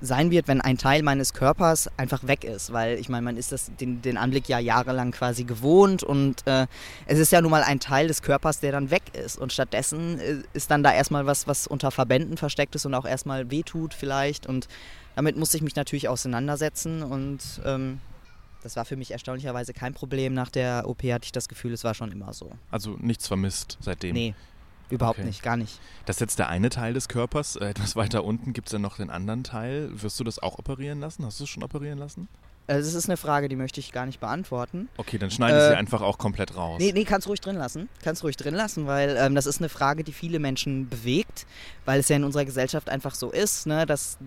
sein 0.00 0.30
wird, 0.30 0.46
wenn 0.46 0.60
ein 0.60 0.78
Teil 0.78 1.02
meines 1.02 1.32
Körpers 1.32 1.90
einfach 1.96 2.26
weg 2.26 2.44
ist, 2.44 2.72
weil 2.72 2.98
ich 2.98 3.08
meine, 3.08 3.24
man 3.24 3.36
ist 3.36 3.50
das, 3.50 3.72
den, 3.80 4.00
den 4.00 4.16
Anblick 4.16 4.48
ja 4.48 4.58
jahrelang 4.58 5.10
quasi 5.10 5.44
gewohnt 5.44 6.02
und 6.02 6.46
äh, 6.46 6.66
es 7.06 7.18
ist 7.18 7.32
ja 7.32 7.40
nun 7.40 7.50
mal 7.50 7.64
ein 7.64 7.80
Teil 7.80 8.06
des 8.06 8.22
Körpers, 8.22 8.60
der 8.60 8.72
dann 8.72 8.90
weg 8.90 9.02
ist 9.14 9.38
und 9.38 9.52
stattdessen 9.52 10.20
äh, 10.20 10.36
ist 10.52 10.70
dann 10.70 10.82
da 10.82 10.92
erstmal 10.92 11.26
was, 11.26 11.48
was 11.48 11.66
unter 11.66 11.90
Verbänden 11.90 12.36
versteckt 12.36 12.76
ist 12.76 12.86
und 12.86 12.94
auch 12.94 13.06
erstmal 13.06 13.50
wehtut 13.50 13.92
vielleicht 13.92 14.46
und 14.46 14.68
damit 15.16 15.36
musste 15.36 15.56
ich 15.56 15.64
mich 15.64 15.74
natürlich 15.74 16.08
auseinandersetzen 16.08 17.02
und 17.02 17.40
ähm, 17.64 18.00
das 18.62 18.76
war 18.76 18.84
für 18.84 18.96
mich 18.96 19.10
erstaunlicherweise 19.12 19.72
kein 19.72 19.94
Problem. 19.94 20.34
Nach 20.34 20.50
der 20.50 20.88
OP 20.88 21.02
hatte 21.04 21.24
ich 21.24 21.32
das 21.32 21.48
Gefühl, 21.48 21.72
es 21.72 21.84
war 21.84 21.94
schon 21.94 22.10
immer 22.10 22.32
so. 22.32 22.50
Also 22.70 22.96
nichts 23.00 23.26
vermisst 23.26 23.78
seitdem? 23.80 24.14
Nee, 24.14 24.34
Überhaupt 24.90 25.18
okay. 25.18 25.26
nicht, 25.26 25.42
gar 25.42 25.56
nicht. 25.56 25.80
Das 26.06 26.16
ist 26.16 26.20
jetzt 26.20 26.38
der 26.38 26.48
eine 26.48 26.70
Teil 26.70 26.94
des 26.94 27.08
Körpers. 27.08 27.56
Äh, 27.56 27.66
etwas 27.66 27.96
weiter 27.96 28.24
unten 28.24 28.52
gibt 28.52 28.68
es 28.68 28.72
dann 28.72 28.82
noch 28.82 28.96
den 28.96 29.10
anderen 29.10 29.44
Teil. 29.44 29.90
Wirst 29.92 30.18
du 30.18 30.24
das 30.24 30.38
auch 30.38 30.58
operieren 30.58 31.00
lassen? 31.00 31.24
Hast 31.24 31.40
du 31.40 31.44
es 31.44 31.50
schon 31.50 31.62
operieren 31.62 31.98
lassen? 31.98 32.28
Das 32.68 32.92
ist 32.92 33.08
eine 33.08 33.16
Frage, 33.16 33.48
die 33.48 33.56
möchte 33.56 33.80
ich 33.80 33.92
gar 33.92 34.04
nicht 34.04 34.20
beantworten. 34.20 34.90
Okay, 34.98 35.16
dann 35.16 35.30
schneide 35.30 35.56
ich 35.56 35.64
äh, 35.64 35.68
sie 35.68 35.76
einfach 35.76 36.02
auch 36.02 36.18
komplett 36.18 36.54
raus. 36.54 36.76
Nee, 36.78 36.92
nee, 36.92 37.04
kannst 37.04 37.26
ruhig 37.26 37.40
drin 37.40 37.56
lassen. 37.56 37.88
Kannst 38.04 38.22
ruhig 38.22 38.36
drin 38.36 38.54
lassen, 38.54 38.86
weil 38.86 39.16
ähm, 39.18 39.34
das 39.34 39.46
ist 39.46 39.58
eine 39.58 39.70
Frage, 39.70 40.04
die 40.04 40.12
viele 40.12 40.38
Menschen 40.38 40.86
bewegt, 40.86 41.46
weil 41.86 42.00
es 42.00 42.10
ja 42.10 42.16
in 42.16 42.24
unserer 42.24 42.44
Gesellschaft 42.44 42.90
einfach 42.90 43.14
so 43.14 43.30
ist, 43.30 43.66
ne, 43.66 43.86
dass 43.86 44.18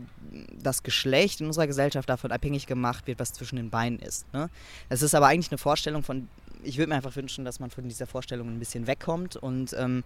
das 0.60 0.82
Geschlecht 0.82 1.40
in 1.40 1.46
unserer 1.46 1.68
Gesellschaft 1.68 2.10
davon 2.10 2.32
abhängig 2.32 2.66
gemacht 2.66 3.06
wird, 3.06 3.20
was 3.20 3.32
zwischen 3.32 3.58
den 3.58 3.70
Beinen 3.70 4.00
ist. 4.00 4.26
Ne? 4.34 4.50
Das 4.90 5.04
ist 5.04 5.14
aber 5.14 5.28
eigentlich 5.28 5.52
eine 5.52 5.60
Vorstellung 5.60 6.02
von, 6.02 6.28
ich 6.64 6.78
würde 6.78 6.90
mir 6.90 6.96
einfach 6.96 7.16
wünschen, 7.16 7.46
dass 7.46 7.60
man 7.60 7.70
von 7.70 7.88
dieser 7.88 8.08
Vorstellung 8.08 8.50
ein 8.50 8.60
bisschen 8.60 8.88
wegkommt 8.88 9.36
und 9.36 9.74
ähm, 9.78 10.04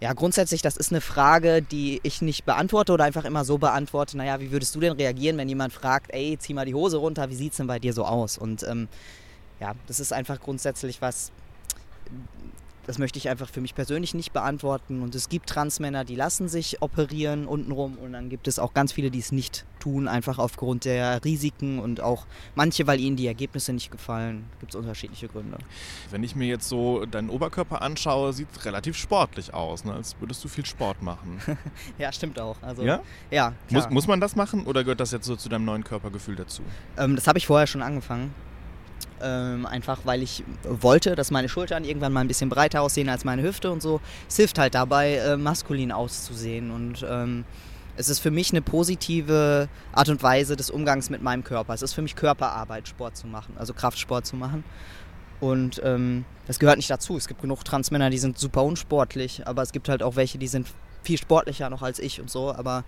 ja, 0.00 0.12
grundsätzlich, 0.12 0.62
das 0.62 0.76
ist 0.76 0.92
eine 0.92 1.00
Frage, 1.00 1.60
die 1.60 1.98
ich 2.04 2.22
nicht 2.22 2.44
beantworte 2.44 2.92
oder 2.92 3.04
einfach 3.04 3.24
immer 3.24 3.44
so 3.44 3.58
beantworte, 3.58 4.16
naja, 4.16 4.38
wie 4.40 4.52
würdest 4.52 4.74
du 4.74 4.80
denn 4.80 4.92
reagieren, 4.92 5.36
wenn 5.38 5.48
jemand 5.48 5.72
fragt, 5.72 6.12
ey, 6.14 6.38
zieh 6.38 6.54
mal 6.54 6.66
die 6.66 6.74
Hose 6.74 6.98
runter, 6.98 7.30
wie 7.30 7.34
sieht 7.34 7.50
es 7.52 7.56
denn 7.56 7.66
bei 7.66 7.80
dir 7.80 7.92
so 7.92 8.04
aus? 8.04 8.38
Und 8.38 8.62
ähm, 8.62 8.86
ja, 9.58 9.74
das 9.88 9.98
ist 9.98 10.12
einfach 10.12 10.38
grundsätzlich 10.40 11.02
was, 11.02 11.32
das 12.88 12.96
möchte 12.96 13.18
ich 13.18 13.28
einfach 13.28 13.50
für 13.50 13.60
mich 13.60 13.74
persönlich 13.74 14.14
nicht 14.14 14.32
beantworten. 14.32 15.02
Und 15.02 15.14
es 15.14 15.28
gibt 15.28 15.50
Transmänner, 15.50 16.06
die 16.06 16.14
lassen 16.14 16.48
sich 16.48 16.80
operieren 16.80 17.46
untenrum 17.46 17.98
und 17.98 18.14
dann 18.14 18.30
gibt 18.30 18.48
es 18.48 18.58
auch 18.58 18.72
ganz 18.72 18.92
viele, 18.92 19.10
die 19.10 19.18
es 19.18 19.30
nicht 19.30 19.66
tun, 19.78 20.08
einfach 20.08 20.38
aufgrund 20.38 20.86
der 20.86 21.22
Risiken 21.22 21.80
und 21.80 22.00
auch 22.00 22.24
manche, 22.54 22.86
weil 22.86 22.98
ihnen 22.98 23.16
die 23.16 23.26
Ergebnisse 23.26 23.74
nicht 23.74 23.90
gefallen. 23.90 24.46
Gibt 24.60 24.72
es 24.72 24.76
unterschiedliche 24.76 25.28
Gründe. 25.28 25.58
Wenn 26.10 26.22
ich 26.22 26.34
mir 26.34 26.48
jetzt 26.48 26.66
so 26.66 27.04
deinen 27.04 27.28
Oberkörper 27.28 27.82
anschaue, 27.82 28.32
sieht 28.32 28.48
es 28.56 28.64
relativ 28.64 28.96
sportlich 28.96 29.52
aus, 29.52 29.84
ne? 29.84 29.92
als 29.92 30.16
würdest 30.18 30.42
du 30.42 30.48
viel 30.48 30.64
Sport 30.64 31.02
machen. 31.02 31.42
ja, 31.98 32.10
stimmt 32.10 32.40
auch. 32.40 32.56
Also, 32.62 32.84
ja? 32.84 33.02
Ja. 33.30 33.52
Muss, 33.68 33.90
muss 33.90 34.06
man 34.06 34.18
das 34.18 34.34
machen 34.34 34.64
oder 34.64 34.82
gehört 34.82 35.00
das 35.00 35.12
jetzt 35.12 35.26
so 35.26 35.36
zu 35.36 35.50
deinem 35.50 35.66
neuen 35.66 35.84
Körpergefühl 35.84 36.36
dazu? 36.36 36.62
Ähm, 36.96 37.16
das 37.16 37.26
habe 37.26 37.36
ich 37.36 37.46
vorher 37.46 37.66
schon 37.66 37.82
angefangen. 37.82 38.32
Ähm, 39.22 39.66
einfach 39.66 40.00
weil 40.04 40.22
ich 40.22 40.44
wollte, 40.62 41.14
dass 41.14 41.30
meine 41.30 41.48
Schultern 41.48 41.84
irgendwann 41.84 42.12
mal 42.12 42.20
ein 42.20 42.28
bisschen 42.28 42.48
breiter 42.48 42.82
aussehen 42.82 43.08
als 43.08 43.24
meine 43.24 43.42
Hüfte 43.42 43.70
und 43.70 43.82
so. 43.82 44.00
Es 44.28 44.36
hilft 44.36 44.58
halt 44.58 44.74
dabei, 44.74 45.14
äh, 45.16 45.36
maskulin 45.36 45.92
auszusehen. 45.92 46.70
Und 46.70 47.04
ähm, 47.08 47.44
es 47.96 48.08
ist 48.08 48.20
für 48.20 48.30
mich 48.30 48.52
eine 48.52 48.62
positive 48.62 49.68
Art 49.92 50.08
und 50.08 50.22
Weise 50.22 50.56
des 50.56 50.70
Umgangs 50.70 51.10
mit 51.10 51.22
meinem 51.22 51.42
Körper. 51.42 51.74
Es 51.74 51.82
ist 51.82 51.94
für 51.94 52.02
mich 52.02 52.14
Körperarbeit, 52.14 52.86
Sport 52.86 53.16
zu 53.16 53.26
machen, 53.26 53.54
also 53.58 53.74
Kraftsport 53.74 54.24
zu 54.24 54.36
machen. 54.36 54.64
Und 55.40 55.80
ähm, 55.84 56.24
das 56.46 56.58
gehört 56.58 56.76
nicht 56.76 56.90
dazu. 56.90 57.16
Es 57.16 57.28
gibt 57.28 57.42
genug 57.42 57.64
Transmänner, 57.64 58.10
die 58.10 58.18
sind 58.18 58.38
super 58.38 58.62
unsportlich, 58.62 59.46
aber 59.46 59.62
es 59.62 59.72
gibt 59.72 59.88
halt 59.88 60.02
auch 60.02 60.16
welche, 60.16 60.38
die 60.38 60.48
sind 60.48 60.68
viel 61.02 61.18
sportlicher 61.18 61.70
noch 61.70 61.82
als 61.82 61.98
ich 61.98 62.20
und 62.20 62.30
so. 62.30 62.52
Aber 62.52 62.84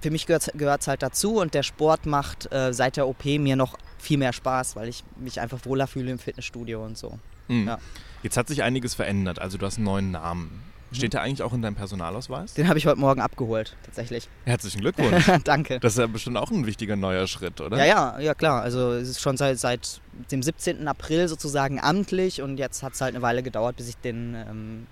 für 0.00 0.10
mich 0.10 0.26
gehört 0.26 0.80
es 0.80 0.88
halt 0.88 1.02
dazu 1.02 1.40
und 1.40 1.54
der 1.54 1.62
Sport 1.62 2.06
macht 2.06 2.52
äh, 2.52 2.72
seit 2.72 2.96
der 2.96 3.06
OP 3.06 3.24
mir 3.24 3.56
noch 3.56 3.78
viel 3.98 4.18
mehr 4.18 4.32
Spaß, 4.32 4.76
weil 4.76 4.88
ich 4.88 5.04
mich 5.16 5.40
einfach 5.40 5.64
wohler 5.64 5.86
fühle 5.86 6.10
im 6.10 6.18
Fitnessstudio 6.18 6.84
und 6.84 6.96
so. 6.96 7.18
Mhm. 7.48 7.66
Ja. 7.66 7.78
Jetzt 8.22 8.36
hat 8.36 8.48
sich 8.48 8.62
einiges 8.62 8.94
verändert, 8.94 9.38
also 9.38 9.58
du 9.58 9.66
hast 9.66 9.76
einen 9.76 9.84
neuen 9.84 10.10
Namen. 10.12 10.62
Mhm. 10.90 10.96
Steht 10.96 11.12
der 11.12 11.22
eigentlich 11.22 11.42
auch 11.42 11.52
in 11.52 11.62
deinem 11.62 11.74
Personalausweis? 11.74 12.54
Den 12.54 12.68
habe 12.68 12.78
ich 12.78 12.86
heute 12.86 13.00
Morgen 13.00 13.20
abgeholt, 13.20 13.76
tatsächlich. 13.84 14.28
Herzlichen 14.44 14.80
Glückwunsch. 14.82 15.26
Danke. 15.44 15.80
Das 15.80 15.94
ist 15.94 15.98
ja 15.98 16.06
bestimmt 16.06 16.36
auch 16.36 16.50
ein 16.50 16.66
wichtiger 16.66 16.96
neuer 16.96 17.26
Schritt, 17.26 17.60
oder? 17.60 17.78
Ja, 17.78 17.84
ja, 17.84 18.20
ja 18.20 18.34
klar. 18.34 18.62
Also 18.62 18.92
es 18.92 19.08
ist 19.08 19.20
schon 19.20 19.36
seit, 19.36 19.58
seit 19.58 20.00
dem 20.30 20.42
17. 20.42 20.86
April 20.86 21.28
sozusagen 21.28 21.80
amtlich 21.80 22.42
und 22.42 22.58
jetzt 22.58 22.82
hat 22.82 22.94
es 22.94 23.00
halt 23.00 23.14
eine 23.14 23.22
Weile 23.22 23.42
gedauert, 23.42 23.76
bis 23.76 23.88
ich 23.88 23.96
den 23.96 24.34
ähm, 24.34 24.86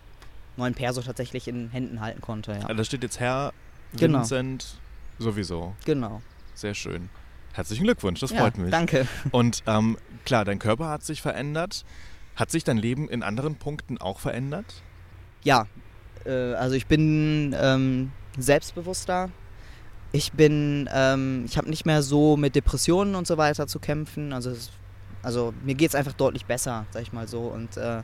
neuen 0.56 0.74
Perso 0.74 1.02
tatsächlich 1.02 1.48
in 1.48 1.70
Händen 1.70 2.00
halten 2.00 2.20
konnte. 2.20 2.52
Ja. 2.52 2.60
Also 2.62 2.74
da 2.74 2.84
steht 2.84 3.02
jetzt 3.02 3.20
Herr 3.20 3.52
genau. 3.96 4.18
Vincent 4.20 4.78
sowieso. 5.18 5.74
Genau. 5.84 6.22
Sehr 6.54 6.74
schön. 6.74 7.08
Herzlichen 7.52 7.84
Glückwunsch, 7.84 8.20
das 8.20 8.30
ja, 8.30 8.38
freut 8.38 8.56
mich. 8.56 8.70
Danke. 8.70 9.06
Und 9.30 9.62
ähm, 9.66 9.98
klar, 10.24 10.44
dein 10.44 10.58
Körper 10.58 10.88
hat 10.88 11.04
sich 11.04 11.20
verändert. 11.20 11.84
Hat 12.34 12.50
sich 12.50 12.64
dein 12.64 12.78
Leben 12.78 13.08
in 13.10 13.22
anderen 13.22 13.56
Punkten 13.56 13.98
auch 13.98 14.18
verändert? 14.18 14.82
Ja, 15.42 15.66
äh, 16.24 16.54
also 16.54 16.74
ich 16.74 16.86
bin 16.86 17.54
ähm, 17.58 18.10
selbstbewusster. 18.38 19.30
Ich 20.12 20.32
bin, 20.32 20.88
ähm, 20.92 21.44
ich 21.46 21.58
habe 21.58 21.68
nicht 21.68 21.84
mehr 21.84 22.02
so 22.02 22.36
mit 22.36 22.54
Depressionen 22.54 23.14
und 23.14 23.26
so 23.26 23.36
weiter 23.36 23.66
zu 23.66 23.78
kämpfen. 23.78 24.32
Also, 24.32 24.50
es, 24.50 24.70
also 25.22 25.52
mir 25.62 25.74
geht 25.74 25.90
es 25.90 25.94
einfach 25.94 26.12
deutlich 26.12 26.46
besser, 26.46 26.86
sag 26.90 27.02
ich 27.02 27.12
mal 27.12 27.28
so. 27.28 27.42
Und 27.42 27.76
äh, 27.76 28.02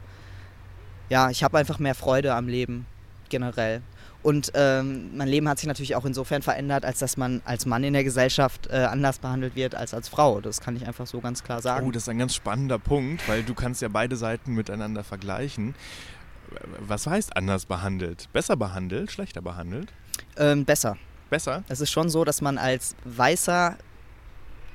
ja, 1.09 1.31
ich 1.31 1.43
habe 1.43 1.59
einfach 1.59 1.79
mehr 1.79 1.95
Freude 1.95 2.35
am 2.35 2.49
Leben 2.49 2.87
generell. 3.31 3.83
Und 4.23 4.51
ähm, 4.55 5.17
mein 5.17 5.29
Leben 5.29 5.49
hat 5.49 5.59
sich 5.59 5.69
natürlich 5.69 5.95
auch 5.95 6.05
insofern 6.05 6.43
verändert, 6.43 6.85
als 6.85 6.99
dass 6.99 7.17
man 7.17 7.41
als 7.45 7.67
Mann 7.67 7.85
in 7.85 7.93
der 7.93 8.05
Gesellschaft 8.05 8.67
äh, 8.67 8.79
anders 8.79 9.21
behandelt 9.21 9.55
wird 9.55 9.75
als 9.75 9.95
als 9.95 10.09
Frau. 10.09 10.41
Das 10.41 10.61
kann 10.61 10.77
ich 10.77 10.87
einfach 10.87 11.07
so 11.07 11.21
ganz 11.21 11.45
klar 11.45 11.63
sagen. 11.63 11.87
Oh, 11.87 11.91
das 11.91 12.03
ist 12.03 12.09
ein 12.09 12.19
ganz 12.19 12.35
spannender 12.35 12.79
Punkt, 12.79 13.27
weil 13.29 13.45
du 13.45 13.55
kannst 13.55 13.81
ja 13.81 13.89
beide 13.89 14.17
Seiten 14.17 14.55
miteinander 14.55 15.05
vergleichen. 15.05 15.75
Was 16.81 17.07
heißt 17.07 17.37
anders 17.37 17.67
behandelt? 17.67 18.29
Besser 18.33 18.57
behandelt, 18.57 19.13
schlechter 19.13 19.43
behandelt? 19.43 19.93
Ähm, 20.37 20.65
besser. 20.65 20.97
Besser? 21.31 21.63
Es 21.69 21.81
ist 21.81 21.91
schon 21.91 22.09
so, 22.09 22.25
dass 22.25 22.41
man 22.41 22.59
als 22.59 22.97
weißer 23.05 23.77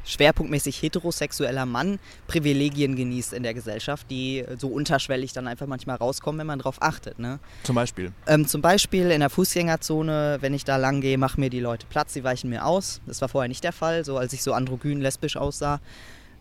schwerpunktmäßig 0.05 0.81
heterosexueller 0.81 1.65
Mann 1.65 1.99
Privilegien 2.27 2.95
genießt 2.95 3.33
in 3.33 3.43
der 3.43 3.53
Gesellschaft, 3.53 4.09
die 4.09 4.43
so 4.57 4.67
unterschwellig 4.67 5.33
dann 5.33 5.47
einfach 5.47 5.67
manchmal 5.67 5.97
rauskommen, 5.97 6.39
wenn 6.39 6.47
man 6.47 6.59
darauf 6.59 6.81
achtet. 6.81 7.19
Ne? 7.19 7.39
Zum 7.63 7.75
Beispiel? 7.75 8.11
Ähm, 8.27 8.47
zum 8.47 8.61
Beispiel 8.61 9.11
in 9.11 9.19
der 9.19 9.29
Fußgängerzone, 9.29 10.37
wenn 10.41 10.53
ich 10.53 10.65
da 10.65 10.77
lang 10.77 11.01
gehe, 11.01 11.17
machen 11.17 11.41
mir 11.41 11.49
die 11.49 11.59
Leute 11.59 11.85
Platz, 11.87 12.13
sie 12.13 12.23
weichen 12.23 12.49
mir 12.49 12.65
aus. 12.65 13.01
Das 13.05 13.21
war 13.21 13.29
vorher 13.29 13.47
nicht 13.47 13.63
der 13.63 13.73
Fall, 13.73 14.05
so 14.05 14.17
als 14.17 14.33
ich 14.33 14.43
so 14.43 14.53
androgyn 14.53 15.01
lesbisch 15.01 15.37
aussah. 15.37 15.79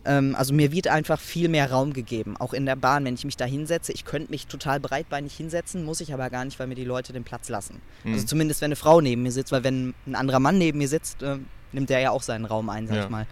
Ähm, 0.05 0.35
also 0.37 0.53
mir 0.53 0.73
wird 0.73 0.89
einfach 0.89 1.21
viel 1.21 1.49
mehr 1.49 1.71
Raum 1.71 1.93
gegeben, 1.93 2.37
auch 2.37 2.53
in 2.53 2.67
der 2.67 2.77
Bahn, 2.77 3.05
wenn 3.05 3.15
ich 3.15 3.25
mich 3.25 3.37
da 3.37 3.45
hinsetze. 3.45 3.93
Ich 3.93 4.05
könnte 4.05 4.31
mich 4.31 4.47
total 4.47 4.81
breitbeinig 4.81 5.35
hinsetzen, 5.35 5.85
muss 5.85 6.01
ich 6.01 6.13
aber 6.13 6.31
gar 6.31 6.45
nicht, 6.45 6.59
weil 6.59 6.67
mir 6.67 6.75
die 6.75 6.85
Leute 6.85 7.13
den 7.13 7.25
Platz 7.25 7.49
lassen. 7.49 7.81
Mhm. 8.05 8.15
Also 8.15 8.27
zumindest, 8.27 8.61
wenn 8.61 8.69
eine 8.69 8.77
Frau 8.77 9.01
neben 9.01 9.23
mir 9.23 9.33
sitzt, 9.33 9.53
weil 9.53 9.65
wenn 9.65 9.95
ein 10.07 10.15
anderer 10.15 10.41
Mann 10.41 10.59
neben 10.59 10.79
mir 10.79 10.89
sitzt, 10.89 11.23
äh, 11.23 11.39
nimmt 11.73 11.91
der 11.91 12.01
ja 12.01 12.11
auch 12.11 12.23
seinen 12.23 12.45
Raum 12.45 12.69
ein, 12.71 12.87
sag 12.87 12.97
ja. 12.97 13.05
ich 13.05 13.11
mal. 13.11 13.27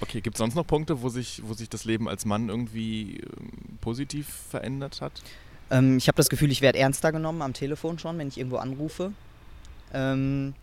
Okay, 0.00 0.20
gibt 0.20 0.36
es 0.36 0.38
sonst 0.38 0.54
noch 0.54 0.66
Punkte, 0.66 1.02
wo 1.02 1.08
sich, 1.08 1.42
wo 1.44 1.54
sich 1.54 1.68
das 1.68 1.84
Leben 1.84 2.08
als 2.08 2.24
Mann 2.24 2.48
irgendwie 2.48 3.18
ähm, 3.18 3.78
positiv 3.80 4.28
verändert 4.50 5.00
hat? 5.00 5.22
Ähm, 5.70 5.96
ich 5.98 6.08
habe 6.08 6.16
das 6.16 6.28
Gefühl, 6.28 6.50
ich 6.52 6.60
werde 6.60 6.78
ernster 6.78 7.12
genommen 7.12 7.42
am 7.42 7.52
Telefon 7.52 7.98
schon, 7.98 8.16
wenn 8.18 8.28
ich 8.28 8.38
irgendwo 8.38 8.58
anrufe. 8.58 9.12
Ähm, 9.92 10.54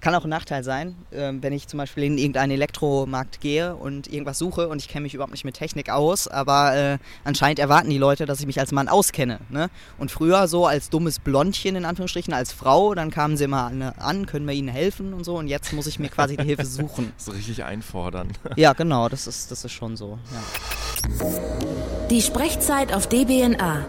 kann 0.00 0.14
auch 0.14 0.24
ein 0.24 0.30
Nachteil 0.30 0.62
sein, 0.62 0.96
äh, 1.10 1.32
wenn 1.40 1.52
ich 1.52 1.66
zum 1.66 1.78
Beispiel 1.78 2.04
in 2.04 2.18
irgendeinen 2.18 2.52
Elektromarkt 2.52 3.40
gehe 3.40 3.74
und 3.74 4.06
irgendwas 4.12 4.38
suche 4.38 4.68
und 4.68 4.80
ich 4.80 4.88
kenne 4.88 5.02
mich 5.02 5.14
überhaupt 5.14 5.32
nicht 5.32 5.44
mit 5.44 5.56
Technik 5.56 5.90
aus, 5.90 6.28
aber 6.28 6.76
äh, 6.76 6.98
anscheinend 7.24 7.58
erwarten 7.58 7.90
die 7.90 7.98
Leute, 7.98 8.26
dass 8.26 8.40
ich 8.40 8.46
mich 8.46 8.60
als 8.60 8.72
Mann 8.72 8.88
auskenne. 8.88 9.40
Ne? 9.48 9.70
Und 9.98 10.10
früher 10.10 10.46
so 10.48 10.66
als 10.66 10.90
dummes 10.90 11.18
Blondchen 11.18 11.76
in 11.76 11.84
Anführungsstrichen, 11.84 12.32
als 12.32 12.52
Frau, 12.52 12.94
dann 12.94 13.10
kamen 13.10 13.36
sie 13.36 13.44
immer 13.44 13.64
an, 13.64 13.82
an, 13.82 14.26
können 14.26 14.46
wir 14.46 14.54
ihnen 14.54 14.68
helfen 14.68 15.12
und 15.14 15.24
so 15.24 15.36
und 15.36 15.48
jetzt 15.48 15.72
muss 15.72 15.86
ich 15.86 15.98
mir 15.98 16.08
quasi 16.08 16.36
die 16.36 16.44
Hilfe 16.44 16.64
suchen. 16.64 17.12
So 17.18 17.32
richtig 17.32 17.64
einfordern. 17.64 18.28
Ja, 18.56 18.72
genau, 18.72 19.08
das 19.08 19.26
ist, 19.26 19.50
das 19.50 19.64
ist 19.64 19.72
schon 19.72 19.96
so. 19.96 20.18
Ja. 20.32 22.06
Die 22.10 22.22
Sprechzeit 22.22 22.92
auf 22.92 23.08
DBNA. 23.08 23.84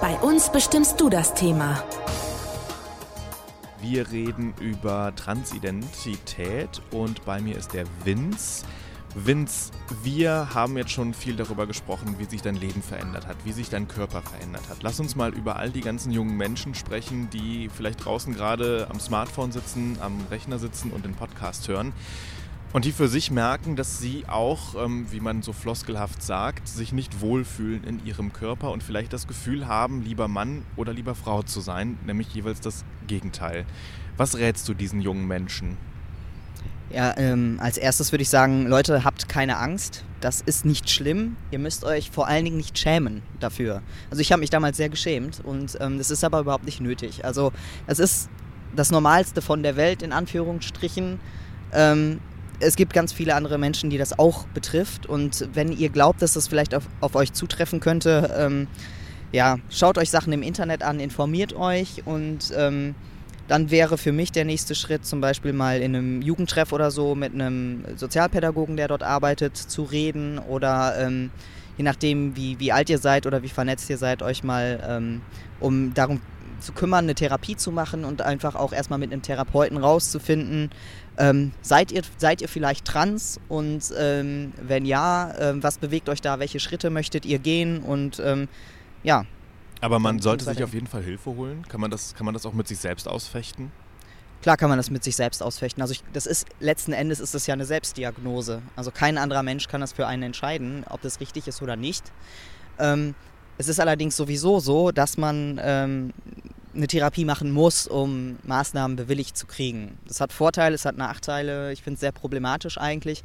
Bei 0.00 0.14
uns 0.16 0.50
bestimmst 0.50 1.00
du 1.00 1.08
das 1.08 1.34
Thema. 1.34 1.82
Wir 3.82 4.12
reden 4.12 4.54
über 4.60 5.12
Transidentität 5.16 6.80
und 6.92 7.24
bei 7.24 7.40
mir 7.40 7.56
ist 7.56 7.72
der 7.72 7.84
Vince. 8.04 8.64
Vince, 9.16 9.72
wir 10.04 10.54
haben 10.54 10.78
jetzt 10.78 10.92
schon 10.92 11.12
viel 11.12 11.34
darüber 11.34 11.66
gesprochen, 11.66 12.14
wie 12.18 12.24
sich 12.24 12.42
dein 12.42 12.54
Leben 12.54 12.80
verändert 12.80 13.26
hat, 13.26 13.36
wie 13.44 13.50
sich 13.50 13.70
dein 13.70 13.88
Körper 13.88 14.22
verändert 14.22 14.68
hat. 14.70 14.84
Lass 14.84 15.00
uns 15.00 15.16
mal 15.16 15.34
über 15.34 15.56
all 15.56 15.70
die 15.70 15.80
ganzen 15.80 16.12
jungen 16.12 16.36
Menschen 16.36 16.76
sprechen, 16.76 17.28
die 17.30 17.68
vielleicht 17.74 18.04
draußen 18.04 18.32
gerade 18.32 18.86
am 18.88 19.00
Smartphone 19.00 19.50
sitzen, 19.50 19.98
am 20.00 20.16
Rechner 20.30 20.60
sitzen 20.60 20.92
und 20.92 21.04
den 21.04 21.14
Podcast 21.14 21.66
hören. 21.66 21.92
Und 22.72 22.86
die 22.86 22.92
für 22.92 23.08
sich 23.08 23.30
merken, 23.30 23.76
dass 23.76 23.98
sie 23.98 24.24
auch, 24.28 24.82
ähm, 24.82 25.06
wie 25.10 25.20
man 25.20 25.42
so 25.42 25.52
floskelhaft 25.52 26.22
sagt, 26.22 26.66
sich 26.66 26.92
nicht 26.92 27.20
wohlfühlen 27.20 27.84
in 27.84 28.06
ihrem 28.06 28.32
Körper 28.32 28.70
und 28.70 28.82
vielleicht 28.82 29.12
das 29.12 29.26
Gefühl 29.26 29.66
haben, 29.66 30.02
lieber 30.02 30.26
Mann 30.26 30.62
oder 30.76 30.94
lieber 30.94 31.14
Frau 31.14 31.42
zu 31.42 31.60
sein, 31.60 31.98
nämlich 32.06 32.32
jeweils 32.32 32.60
das 32.60 32.86
Gegenteil. 33.12 33.66
Was 34.16 34.38
rätst 34.38 34.66
du 34.70 34.72
diesen 34.72 35.02
jungen 35.02 35.26
Menschen? 35.26 35.76
Ja, 36.88 37.14
ähm, 37.18 37.58
als 37.60 37.76
erstes 37.76 38.10
würde 38.10 38.22
ich 38.22 38.30
sagen, 38.30 38.66
Leute, 38.66 39.04
habt 39.04 39.28
keine 39.28 39.58
Angst. 39.58 40.02
Das 40.22 40.40
ist 40.40 40.64
nicht 40.64 40.88
schlimm. 40.88 41.36
Ihr 41.50 41.58
müsst 41.58 41.84
euch 41.84 42.10
vor 42.10 42.26
allen 42.26 42.46
Dingen 42.46 42.56
nicht 42.56 42.78
schämen 42.78 43.20
dafür. 43.38 43.82
Also 44.10 44.22
ich 44.22 44.32
habe 44.32 44.40
mich 44.40 44.48
damals 44.48 44.78
sehr 44.78 44.88
geschämt 44.88 45.40
und 45.44 45.76
ähm, 45.80 45.98
das 45.98 46.10
ist 46.10 46.24
aber 46.24 46.40
überhaupt 46.40 46.64
nicht 46.64 46.80
nötig. 46.80 47.22
Also 47.22 47.52
es 47.86 47.98
ist 47.98 48.30
das 48.74 48.90
Normalste 48.90 49.42
von 49.42 49.62
der 49.62 49.76
Welt 49.76 50.02
in 50.02 50.12
Anführungsstrichen. 50.12 51.20
Ähm, 51.74 52.20
es 52.60 52.76
gibt 52.76 52.94
ganz 52.94 53.12
viele 53.12 53.34
andere 53.34 53.58
Menschen, 53.58 53.90
die 53.90 53.98
das 53.98 54.18
auch 54.18 54.46
betrifft. 54.54 55.04
Und 55.04 55.48
wenn 55.52 55.70
ihr 55.70 55.90
glaubt, 55.90 56.22
dass 56.22 56.32
das 56.32 56.48
vielleicht 56.48 56.74
auf, 56.74 56.84
auf 57.00 57.14
euch 57.14 57.34
zutreffen 57.34 57.80
könnte, 57.80 58.34
ähm, 58.38 58.68
ja, 59.32 59.58
schaut 59.70 59.98
euch 59.98 60.10
Sachen 60.10 60.32
im 60.32 60.42
Internet 60.42 60.82
an, 60.82 61.00
informiert 61.00 61.54
euch 61.54 62.06
und 62.06 62.52
ähm, 62.56 62.94
dann 63.48 63.70
wäre 63.70 63.98
für 63.98 64.12
mich 64.12 64.30
der 64.30 64.44
nächste 64.44 64.74
Schritt 64.74 65.04
zum 65.04 65.20
Beispiel 65.20 65.52
mal 65.52 65.80
in 65.80 65.96
einem 65.96 66.22
Jugendtreff 66.22 66.72
oder 66.72 66.90
so 66.90 67.14
mit 67.14 67.34
einem 67.34 67.84
Sozialpädagogen, 67.96 68.76
der 68.76 68.88
dort 68.88 69.02
arbeitet, 69.02 69.56
zu 69.56 69.82
reden 69.82 70.38
oder 70.38 70.94
ähm, 70.98 71.30
je 71.76 71.84
nachdem, 71.84 72.36
wie, 72.36 72.60
wie 72.60 72.72
alt 72.72 72.90
ihr 72.90 72.98
seid 72.98 73.26
oder 73.26 73.42
wie 73.42 73.48
vernetzt 73.48 73.90
ihr 73.90 73.98
seid, 73.98 74.22
euch 74.22 74.44
mal 74.44 74.82
ähm, 74.86 75.22
um 75.60 75.94
darum 75.94 76.20
zu 76.60 76.72
kümmern, 76.72 77.06
eine 77.06 77.14
Therapie 77.14 77.56
zu 77.56 77.72
machen 77.72 78.04
und 78.04 78.22
einfach 78.22 78.54
auch 78.54 78.72
erstmal 78.72 78.98
mit 78.98 79.12
einem 79.12 79.22
Therapeuten 79.22 79.76
rauszufinden, 79.76 80.70
ähm, 81.18 81.52
seid, 81.60 81.92
ihr, 81.92 82.02
seid 82.16 82.40
ihr 82.40 82.48
vielleicht 82.48 82.84
trans? 82.84 83.40
Und 83.48 83.92
ähm, 83.98 84.52
wenn 84.62 84.86
ja, 84.86 85.34
ähm, 85.38 85.62
was 85.62 85.78
bewegt 85.78 86.08
euch 86.08 86.20
da, 86.20 86.38
welche 86.38 86.60
Schritte 86.60 86.88
möchtet 86.88 87.26
ihr 87.26 87.38
gehen? 87.38 87.82
Und 87.82 88.22
ähm, 88.24 88.48
ja. 89.02 89.24
Aber 89.80 89.98
man 89.98 90.20
sollte 90.20 90.44
sich 90.44 90.62
auf 90.62 90.74
jeden 90.74 90.86
Fall 90.86 91.02
Hilfe 91.02 91.34
holen. 91.34 91.66
Kann 91.68 91.80
man, 91.80 91.90
das, 91.90 92.14
kann 92.14 92.24
man 92.24 92.34
das 92.34 92.46
auch 92.46 92.52
mit 92.52 92.68
sich 92.68 92.78
selbst 92.78 93.08
ausfechten? 93.08 93.72
Klar 94.42 94.56
kann 94.56 94.68
man 94.68 94.78
das 94.78 94.90
mit 94.90 95.04
sich 95.04 95.16
selbst 95.16 95.42
ausfechten. 95.42 95.82
Also 95.82 95.92
ich, 95.92 96.02
das 96.12 96.26
ist 96.26 96.46
letzten 96.60 96.92
Endes 96.92 97.20
ist 97.20 97.34
das 97.34 97.46
ja 97.46 97.54
eine 97.54 97.64
Selbstdiagnose. 97.64 98.62
Also 98.74 98.90
kein 98.90 99.18
anderer 99.18 99.42
Mensch 99.42 99.68
kann 99.68 99.80
das 99.80 99.92
für 99.92 100.06
einen 100.06 100.24
entscheiden, 100.24 100.84
ob 100.88 101.00
das 101.02 101.20
richtig 101.20 101.46
ist 101.46 101.62
oder 101.62 101.76
nicht. 101.76 102.04
Ähm, 102.78 103.14
es 103.58 103.68
ist 103.68 103.80
allerdings 103.80 104.16
sowieso 104.16 104.58
so, 104.60 104.90
dass 104.90 105.16
man 105.16 105.60
ähm, 105.62 106.12
eine 106.74 106.86
Therapie 106.86 107.24
machen 107.24 107.52
muss, 107.52 107.86
um 107.86 108.36
Maßnahmen 108.44 108.96
bewilligt 108.96 109.36
zu 109.36 109.46
kriegen. 109.46 109.98
Das 110.06 110.20
hat 110.20 110.32
Vorteile, 110.32 110.74
es 110.74 110.84
hat 110.84 110.96
Nachteile. 110.96 111.72
Ich 111.72 111.82
finde 111.82 111.94
es 111.94 112.00
sehr 112.00 112.12
problematisch 112.12 112.78
eigentlich. 112.78 113.22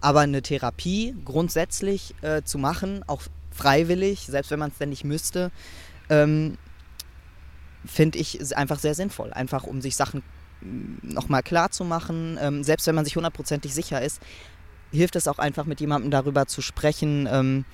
Aber 0.00 0.20
eine 0.20 0.42
Therapie 0.42 1.16
grundsätzlich 1.24 2.14
äh, 2.22 2.42
zu 2.42 2.58
machen, 2.58 3.04
auch 3.06 3.22
freiwillig, 3.52 4.26
selbst 4.26 4.50
wenn 4.50 4.58
man 4.58 4.70
es 4.70 4.78
denn 4.78 4.90
nicht 4.90 5.04
müsste, 5.04 5.50
ähm, 6.08 6.56
finde 7.86 8.18
ich 8.18 8.56
einfach 8.56 8.78
sehr 8.78 8.94
sinnvoll. 8.94 9.32
Einfach 9.32 9.64
um 9.64 9.80
sich 9.80 9.96
Sachen 9.96 10.22
mm, 10.60 11.12
nochmal 11.14 11.42
klar 11.42 11.70
zu 11.70 11.84
machen. 11.84 12.38
Ähm, 12.40 12.62
selbst 12.62 12.86
wenn 12.86 12.94
man 12.94 13.04
sich 13.04 13.16
hundertprozentig 13.16 13.74
sicher 13.74 14.02
ist, 14.02 14.20
hilft 14.92 15.16
es 15.16 15.28
auch 15.28 15.38
einfach 15.38 15.66
mit 15.66 15.80
jemandem 15.80 16.10
darüber 16.10 16.46
zu 16.46 16.62
sprechen. 16.62 17.28
Ähm, 17.30 17.64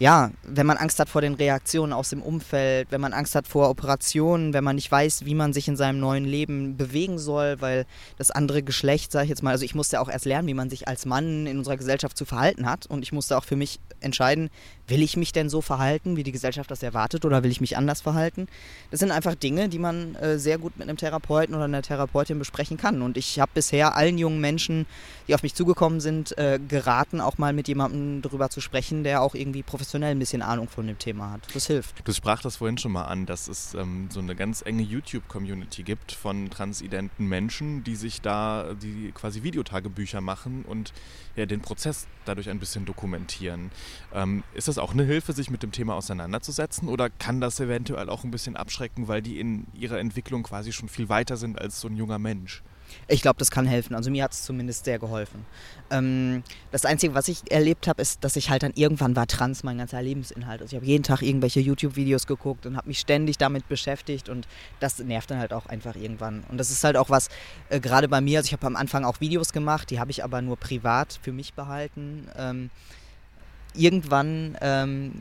ja, 0.00 0.30
wenn 0.44 0.66
man 0.66 0.76
Angst 0.76 1.00
hat 1.00 1.08
vor 1.08 1.22
den 1.22 1.34
Reaktionen 1.34 1.92
aus 1.92 2.10
dem 2.10 2.22
Umfeld, 2.22 2.86
wenn 2.92 3.00
man 3.00 3.12
Angst 3.12 3.34
hat 3.34 3.48
vor 3.48 3.68
Operationen, 3.68 4.52
wenn 4.52 4.62
man 4.62 4.76
nicht 4.76 4.92
weiß, 4.92 5.24
wie 5.24 5.34
man 5.34 5.52
sich 5.52 5.66
in 5.66 5.76
seinem 5.76 5.98
neuen 5.98 6.24
Leben 6.24 6.76
bewegen 6.76 7.18
soll, 7.18 7.60
weil 7.60 7.84
das 8.16 8.30
andere 8.30 8.62
Geschlecht, 8.62 9.10
sage 9.10 9.24
ich 9.24 9.30
jetzt 9.30 9.42
mal, 9.42 9.50
also 9.50 9.64
ich 9.64 9.74
musste 9.74 10.00
auch 10.00 10.08
erst 10.08 10.24
lernen, 10.24 10.46
wie 10.46 10.54
man 10.54 10.70
sich 10.70 10.86
als 10.86 11.04
Mann 11.04 11.48
in 11.48 11.58
unserer 11.58 11.76
Gesellschaft 11.76 12.16
zu 12.16 12.24
verhalten 12.24 12.66
hat 12.66 12.86
und 12.86 13.02
ich 13.02 13.10
musste 13.10 13.36
auch 13.36 13.42
für 13.42 13.56
mich 13.56 13.80
entscheiden, 13.98 14.50
will 14.86 15.02
ich 15.02 15.16
mich 15.16 15.32
denn 15.32 15.50
so 15.50 15.60
verhalten, 15.60 16.16
wie 16.16 16.22
die 16.22 16.32
Gesellschaft 16.32 16.70
das 16.70 16.84
erwartet 16.84 17.24
oder 17.24 17.42
will 17.42 17.50
ich 17.50 17.60
mich 17.60 17.76
anders 17.76 18.00
verhalten? 18.00 18.46
Das 18.92 19.00
sind 19.00 19.10
einfach 19.10 19.34
Dinge, 19.34 19.68
die 19.68 19.80
man 19.80 20.14
äh, 20.14 20.38
sehr 20.38 20.58
gut 20.58 20.78
mit 20.78 20.88
einem 20.88 20.96
Therapeuten 20.96 21.56
oder 21.56 21.64
einer 21.64 21.82
Therapeutin 21.82 22.38
besprechen 22.38 22.76
kann 22.76 23.02
und 23.02 23.16
ich 23.16 23.40
habe 23.40 23.50
bisher 23.52 23.96
allen 23.96 24.16
jungen 24.16 24.40
Menschen, 24.40 24.86
die 25.26 25.34
auf 25.34 25.42
mich 25.42 25.56
zugekommen 25.56 25.98
sind, 26.00 26.38
äh, 26.38 26.60
geraten, 26.68 27.20
auch 27.20 27.36
mal 27.38 27.52
mit 27.52 27.66
jemandem 27.66 28.22
darüber 28.22 28.48
zu 28.48 28.60
sprechen, 28.60 29.02
der 29.02 29.22
auch 29.22 29.34
irgendwie 29.34 29.64
professionell 29.64 29.87
professionell 29.88 30.10
ein 30.10 30.18
bisschen 30.18 30.42
Ahnung 30.42 30.68
von 30.68 30.86
dem 30.86 30.98
Thema 30.98 31.30
hat. 31.30 31.40
Das 31.54 31.66
hilft. 31.66 32.06
Du 32.06 32.12
sprach 32.12 32.42
das 32.42 32.56
vorhin 32.56 32.76
schon 32.76 32.92
mal 32.92 33.04
an, 33.04 33.24
dass 33.24 33.48
es 33.48 33.72
ähm, 33.72 34.08
so 34.10 34.20
eine 34.20 34.36
ganz 34.36 34.60
enge 34.60 34.82
YouTube-Community 34.82 35.82
gibt 35.82 36.12
von 36.12 36.50
transidenten 36.50 37.26
Menschen, 37.26 37.84
die 37.84 37.96
sich 37.96 38.20
da, 38.20 38.74
die 38.74 39.12
quasi 39.12 39.42
Videotagebücher 39.44 40.20
machen 40.20 40.66
und 40.66 40.92
ja, 41.36 41.46
den 41.46 41.62
Prozess 41.62 42.06
dadurch 42.26 42.50
ein 42.50 42.58
bisschen 42.58 42.84
dokumentieren. 42.84 43.70
Ähm, 44.12 44.44
ist 44.52 44.68
das 44.68 44.76
auch 44.76 44.92
eine 44.92 45.04
Hilfe, 45.04 45.32
sich 45.32 45.48
mit 45.48 45.62
dem 45.62 45.72
Thema 45.72 45.94
auseinanderzusetzen 45.94 46.86
oder 46.88 47.08
kann 47.08 47.40
das 47.40 47.58
eventuell 47.58 48.10
auch 48.10 48.24
ein 48.24 48.30
bisschen 48.30 48.56
abschrecken, 48.56 49.08
weil 49.08 49.22
die 49.22 49.40
in 49.40 49.68
ihrer 49.72 49.98
Entwicklung 50.00 50.42
quasi 50.42 50.70
schon 50.70 50.90
viel 50.90 51.08
weiter 51.08 51.38
sind 51.38 51.58
als 51.58 51.80
so 51.80 51.88
ein 51.88 51.96
junger 51.96 52.18
Mensch? 52.18 52.62
Ich 53.06 53.22
glaube, 53.22 53.38
das 53.38 53.50
kann 53.50 53.66
helfen. 53.66 53.94
Also 53.94 54.10
mir 54.10 54.24
hat 54.24 54.32
es 54.32 54.44
zumindest 54.44 54.84
sehr 54.84 54.98
geholfen. 54.98 55.44
Ähm, 55.90 56.42
das 56.70 56.84
Einzige, 56.84 57.14
was 57.14 57.28
ich 57.28 57.50
erlebt 57.50 57.86
habe, 57.86 58.02
ist, 58.02 58.24
dass 58.24 58.36
ich 58.36 58.50
halt 58.50 58.62
dann 58.62 58.72
irgendwann 58.74 59.16
war 59.16 59.26
trans, 59.26 59.64
mein 59.64 59.78
ganzer 59.78 60.02
Lebensinhalt. 60.02 60.60
Also 60.60 60.72
ich 60.72 60.76
habe 60.76 60.86
jeden 60.86 61.04
Tag 61.04 61.22
irgendwelche 61.22 61.60
YouTube-Videos 61.60 62.26
geguckt 62.26 62.66
und 62.66 62.76
habe 62.76 62.88
mich 62.88 62.98
ständig 62.98 63.38
damit 63.38 63.68
beschäftigt 63.68 64.28
und 64.28 64.46
das 64.80 64.98
nervt 64.98 65.30
dann 65.30 65.38
halt 65.38 65.52
auch 65.52 65.66
einfach 65.66 65.96
irgendwann. 65.96 66.44
Und 66.48 66.58
das 66.58 66.70
ist 66.70 66.84
halt 66.84 66.96
auch 66.96 67.10
was, 67.10 67.28
äh, 67.68 67.80
gerade 67.80 68.08
bei 68.08 68.20
mir, 68.20 68.38
also 68.38 68.48
ich 68.48 68.52
habe 68.52 68.66
am 68.66 68.76
Anfang 68.76 69.04
auch 69.04 69.20
Videos 69.20 69.52
gemacht, 69.52 69.90
die 69.90 70.00
habe 70.00 70.10
ich 70.10 70.24
aber 70.24 70.42
nur 70.42 70.56
privat 70.56 71.18
für 71.22 71.32
mich 71.32 71.54
behalten. 71.54 72.28
Ähm, 72.36 72.70
irgendwann 73.74 74.56
ähm, 74.60 75.12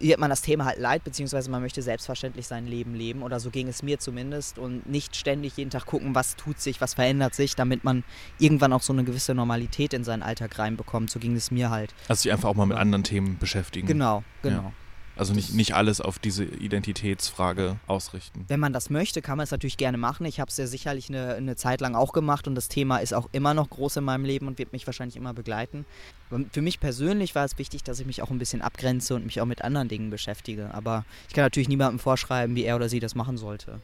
wird 0.00 0.18
man 0.18 0.30
das 0.30 0.42
Thema 0.42 0.64
halt 0.64 0.78
leid, 0.78 1.04
beziehungsweise 1.04 1.50
man 1.50 1.62
möchte 1.62 1.82
selbstverständlich 1.82 2.46
sein 2.46 2.66
Leben 2.66 2.94
leben 2.94 3.22
oder 3.22 3.40
so 3.40 3.50
ging 3.50 3.68
es 3.68 3.82
mir 3.82 3.98
zumindest 3.98 4.58
und 4.58 4.88
nicht 4.88 5.16
ständig 5.16 5.56
jeden 5.56 5.70
Tag 5.70 5.86
gucken, 5.86 6.14
was 6.14 6.36
tut 6.36 6.60
sich, 6.60 6.80
was 6.80 6.94
verändert 6.94 7.34
sich, 7.34 7.56
damit 7.56 7.84
man 7.84 8.04
irgendwann 8.38 8.72
auch 8.72 8.82
so 8.82 8.92
eine 8.92 9.04
gewisse 9.04 9.34
Normalität 9.34 9.92
in 9.94 10.04
seinen 10.04 10.22
Alltag 10.22 10.58
reinbekommt. 10.58 11.10
So 11.10 11.18
ging 11.18 11.34
es 11.34 11.50
mir 11.50 11.70
halt. 11.70 11.94
Also 12.08 12.22
sich 12.22 12.32
einfach 12.32 12.48
auch 12.48 12.54
mal 12.54 12.66
mit 12.66 12.76
anderen 12.76 13.04
Themen 13.04 13.38
beschäftigen. 13.38 13.86
Genau, 13.86 14.22
genau. 14.42 14.62
Ja. 14.62 14.72
Also 15.18 15.34
nicht, 15.34 15.52
nicht 15.52 15.74
alles 15.74 16.00
auf 16.00 16.20
diese 16.20 16.44
Identitätsfrage 16.44 17.80
ausrichten. 17.88 18.44
Wenn 18.46 18.60
man 18.60 18.72
das 18.72 18.88
möchte, 18.88 19.20
kann 19.20 19.36
man 19.36 19.44
es 19.44 19.50
natürlich 19.50 19.76
gerne 19.76 19.98
machen. 19.98 20.24
Ich 20.26 20.38
habe 20.38 20.48
es 20.48 20.56
ja 20.56 20.68
sicherlich 20.68 21.08
eine, 21.08 21.34
eine 21.34 21.56
Zeit 21.56 21.80
lang 21.80 21.96
auch 21.96 22.12
gemacht 22.12 22.46
und 22.46 22.54
das 22.54 22.68
Thema 22.68 22.98
ist 22.98 23.12
auch 23.12 23.28
immer 23.32 23.52
noch 23.52 23.68
groß 23.68 23.96
in 23.96 24.04
meinem 24.04 24.24
Leben 24.24 24.46
und 24.46 24.58
wird 24.58 24.72
mich 24.72 24.86
wahrscheinlich 24.86 25.16
immer 25.16 25.34
begleiten. 25.34 25.84
Aber 26.30 26.44
für 26.52 26.62
mich 26.62 26.78
persönlich 26.78 27.34
war 27.34 27.44
es 27.44 27.58
wichtig, 27.58 27.82
dass 27.82 27.98
ich 27.98 28.06
mich 28.06 28.22
auch 28.22 28.30
ein 28.30 28.38
bisschen 28.38 28.62
abgrenze 28.62 29.16
und 29.16 29.26
mich 29.26 29.40
auch 29.40 29.46
mit 29.46 29.62
anderen 29.62 29.88
Dingen 29.88 30.10
beschäftige. 30.10 30.72
Aber 30.72 31.04
ich 31.26 31.34
kann 31.34 31.44
natürlich 31.44 31.68
niemandem 31.68 31.98
vorschreiben, 31.98 32.54
wie 32.54 32.62
er 32.62 32.76
oder 32.76 32.88
sie 32.88 33.00
das 33.00 33.16
machen 33.16 33.38
sollte. 33.38 33.80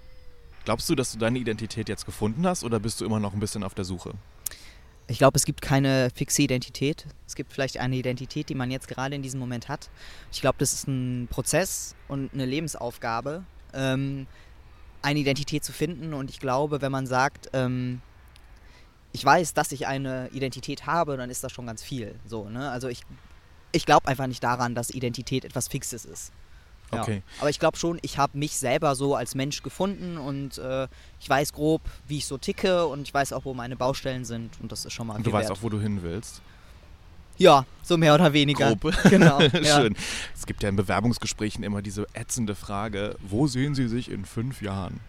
Glaubst 0.64 0.88
du, 0.88 0.94
dass 0.94 1.12
du 1.12 1.18
deine 1.18 1.38
Identität 1.40 1.88
jetzt 1.88 2.06
gefunden 2.06 2.46
hast 2.46 2.62
oder 2.62 2.78
bist 2.78 3.00
du 3.00 3.04
immer 3.04 3.18
noch 3.18 3.34
ein 3.34 3.40
bisschen 3.40 3.64
auf 3.64 3.74
der 3.74 3.84
Suche? 3.84 4.14
Ich 5.06 5.18
glaube, 5.18 5.36
es 5.36 5.44
gibt 5.44 5.60
keine 5.60 6.08
fixe 6.14 6.42
Identität. 6.42 7.06
Es 7.26 7.34
gibt 7.34 7.52
vielleicht 7.52 7.78
eine 7.78 7.96
Identität, 7.96 8.48
die 8.48 8.54
man 8.54 8.70
jetzt 8.70 8.88
gerade 8.88 9.14
in 9.14 9.22
diesem 9.22 9.38
Moment 9.38 9.68
hat. 9.68 9.90
Ich 10.32 10.40
glaube, 10.40 10.56
das 10.58 10.72
ist 10.72 10.88
ein 10.88 11.28
Prozess 11.30 11.94
und 12.08 12.32
eine 12.32 12.46
Lebensaufgabe, 12.46 13.44
ähm, 13.74 14.26
eine 15.02 15.18
Identität 15.18 15.62
zu 15.62 15.72
finden. 15.72 16.14
Und 16.14 16.30
ich 16.30 16.40
glaube, 16.40 16.80
wenn 16.80 16.90
man 16.90 17.06
sagt, 17.06 17.50
ähm, 17.52 18.00
ich 19.12 19.24
weiß, 19.24 19.52
dass 19.52 19.72
ich 19.72 19.86
eine 19.86 20.28
Identität 20.32 20.86
habe, 20.86 21.16
dann 21.16 21.28
ist 21.28 21.44
das 21.44 21.52
schon 21.52 21.66
ganz 21.66 21.82
viel. 21.82 22.18
So, 22.24 22.48
ne? 22.48 22.70
Also 22.70 22.88
ich, 22.88 23.02
ich 23.72 23.84
glaube 23.84 24.08
einfach 24.08 24.26
nicht 24.26 24.42
daran, 24.42 24.74
dass 24.74 24.90
Identität 24.90 25.44
etwas 25.44 25.68
Fixes 25.68 26.06
ist. 26.06 26.32
Ja. 26.96 27.02
Okay. 27.02 27.22
Aber 27.40 27.50
ich 27.50 27.58
glaube 27.58 27.76
schon, 27.76 27.98
ich 28.02 28.18
habe 28.18 28.38
mich 28.38 28.56
selber 28.56 28.94
so 28.94 29.14
als 29.14 29.34
Mensch 29.34 29.62
gefunden 29.62 30.18
und 30.18 30.58
äh, 30.58 30.88
ich 31.20 31.28
weiß 31.28 31.52
grob, 31.52 31.82
wie 32.08 32.18
ich 32.18 32.26
so 32.26 32.38
ticke 32.38 32.86
und 32.86 33.02
ich 33.02 33.14
weiß 33.14 33.32
auch, 33.32 33.44
wo 33.44 33.54
meine 33.54 33.76
Baustellen 33.76 34.24
sind 34.24 34.52
und 34.60 34.72
das 34.72 34.84
ist 34.84 34.92
schon 34.92 35.06
mal 35.06 35.16
Und 35.16 35.26
du 35.26 35.32
weißt 35.32 35.48
wert. 35.48 35.58
auch, 35.58 35.62
wo 35.62 35.68
du 35.68 35.80
hin 35.80 36.02
willst. 36.02 36.40
Ja, 37.36 37.66
so 37.82 37.96
mehr 37.96 38.14
oder 38.14 38.32
weniger. 38.32 38.74
Grob. 38.76 38.94
Genau. 39.10 39.40
ja. 39.40 39.80
Schön. 39.80 39.96
Es 40.36 40.46
gibt 40.46 40.62
ja 40.62 40.68
in 40.68 40.76
Bewerbungsgesprächen 40.76 41.64
immer 41.64 41.82
diese 41.82 42.06
ätzende 42.14 42.54
Frage, 42.54 43.16
wo 43.20 43.46
sehen 43.46 43.74
Sie 43.74 43.88
sich 43.88 44.10
in 44.10 44.24
fünf 44.24 44.62
Jahren? 44.62 45.00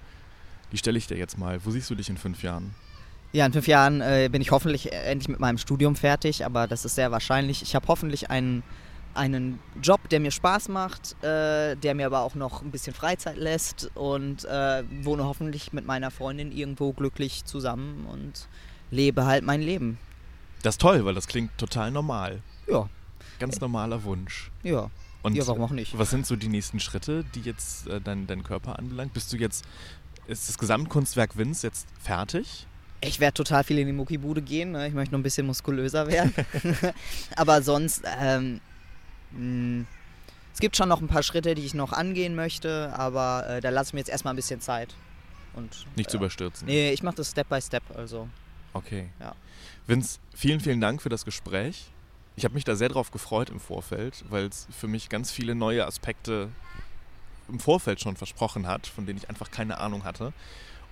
Die 0.71 0.77
stelle 0.77 0.97
ich 0.97 1.07
dir 1.07 1.17
jetzt 1.17 1.37
mal. 1.37 1.63
Wo 1.63 1.71
siehst 1.71 1.89
du 1.89 1.95
dich 1.95 2.09
in 2.09 2.17
fünf 2.17 2.41
Jahren? 2.43 2.73
Ja, 3.31 3.45
in 3.45 3.53
fünf 3.53 3.67
Jahren 3.67 4.01
äh, 4.01 4.29
bin 4.31 4.41
ich 4.41 4.51
hoffentlich 4.51 4.91
endlich 4.93 5.27
mit 5.27 5.39
meinem 5.39 5.57
Studium 5.57 5.95
fertig, 5.95 6.45
aber 6.45 6.67
das 6.67 6.85
ist 6.85 6.95
sehr 6.95 7.11
wahrscheinlich. 7.11 7.61
Ich 7.61 7.75
habe 7.75 7.87
hoffentlich 7.87 8.29
einen, 8.29 8.63
einen 9.15 9.59
Job, 9.81 10.09
der 10.09 10.19
mir 10.19 10.31
Spaß 10.31 10.69
macht, 10.69 11.15
äh, 11.23 11.75
der 11.75 11.95
mir 11.95 12.05
aber 12.05 12.21
auch 12.21 12.35
noch 12.35 12.61
ein 12.61 12.71
bisschen 12.71 12.93
Freizeit 12.93 13.37
lässt 13.37 13.89
und 13.95 14.45
äh, 14.45 14.83
wohne 15.01 15.23
hoffentlich 15.23 15.73
mit 15.73 15.85
meiner 15.85 16.11
Freundin 16.11 16.51
irgendwo 16.51 16.93
glücklich 16.93 17.45
zusammen 17.45 18.05
und 18.05 18.47
lebe 18.91 19.25
halt 19.25 19.43
mein 19.43 19.61
Leben. 19.61 19.97
Das 20.61 20.75
ist 20.75 20.81
toll, 20.81 21.05
weil 21.05 21.13
das 21.15 21.27
klingt 21.27 21.57
total 21.57 21.91
normal. 21.91 22.41
Ja, 22.67 22.89
Ganz 23.39 23.59
normaler 23.59 24.03
Wunsch. 24.03 24.51
ja. 24.63 24.89
Und 25.23 25.33
Ja, 25.33 25.47
warum 25.47 25.63
auch 25.63 25.71
nicht? 25.71 25.97
Was 25.97 26.11
sind 26.11 26.27
so 26.27 26.35
die 26.35 26.49
nächsten 26.49 26.79
Schritte, 26.79 27.25
die 27.33 27.41
jetzt 27.41 27.87
äh, 27.87 27.99
dein, 27.99 28.27
dein 28.27 28.43
Körper 28.43 28.77
anbelangt? 28.77 29.11
Bist 29.11 29.33
du 29.33 29.37
jetzt, 29.37 29.65
ist 30.27 30.47
das 30.47 30.59
Gesamtkunstwerk 30.59 31.35
Vince 31.35 31.65
jetzt 31.65 31.87
fertig? 31.99 32.67
Ich 33.01 33.19
werde 33.19 33.33
total 33.33 33.63
viel 33.63 33.79
in 33.79 33.87
die 33.87 33.93
Muckibude 33.93 34.43
gehen. 34.43 34.73
Ne? 34.73 34.87
Ich 34.87 34.93
möchte 34.93 35.13
noch 35.13 35.19
ein 35.19 35.23
bisschen 35.23 35.47
muskulöser 35.47 36.05
werden. 36.05 36.31
Aber 37.35 37.63
sonst, 37.63 38.03
ähm, 38.19 38.61
mh, 39.35 39.85
es 40.53 40.59
gibt 40.59 40.77
schon 40.77 40.89
noch 40.89 41.01
ein 41.01 41.07
paar 41.07 41.23
Schritte, 41.23 41.53
die 41.55 41.65
ich 41.65 41.73
noch 41.73 41.91
angehen 41.91 42.35
möchte, 42.35 42.93
aber 42.97 43.47
äh, 43.47 43.61
da 43.61 43.69
lasse 43.69 43.89
ich 43.89 43.93
mir 43.93 43.99
jetzt 43.99 44.09
erstmal 44.09 44.33
ein 44.33 44.37
bisschen 44.37 44.61
Zeit. 44.61 44.95
Und, 45.53 45.85
Nicht 45.95 46.09
zu 46.09 46.17
äh, 46.17 46.19
überstürzen. 46.19 46.67
Nee, 46.67 46.91
ich 46.91 47.03
mache 47.03 47.15
das 47.15 47.31
Step 47.31 47.49
by 47.49 47.61
Step. 47.61 47.83
Also, 47.95 48.27
Okay. 48.75 49.07
Ja. 49.21 49.33
Vince, 49.87 50.19
vielen, 50.35 50.59
vielen 50.59 50.81
Dank 50.81 51.01
für 51.01 51.07
das 51.07 51.23
Gespräch. 51.23 51.85
Ich 52.35 52.43
habe 52.43 52.53
mich 52.53 52.65
da 52.65 52.75
sehr 52.75 52.89
drauf 52.89 53.09
gefreut 53.09 53.49
im 53.49 53.61
Vorfeld, 53.61 54.25
weil 54.29 54.47
es 54.47 54.67
für 54.77 54.87
mich 54.87 55.07
ganz 55.07 55.31
viele 55.31 55.55
neue 55.55 55.85
Aspekte 55.87 56.49
im 57.47 57.61
Vorfeld 57.61 58.01
schon 58.01 58.17
versprochen 58.17 58.67
hat, 58.67 58.85
von 58.85 59.05
denen 59.05 59.17
ich 59.17 59.29
einfach 59.29 59.49
keine 59.49 59.77
Ahnung 59.77 60.03
hatte. 60.03 60.33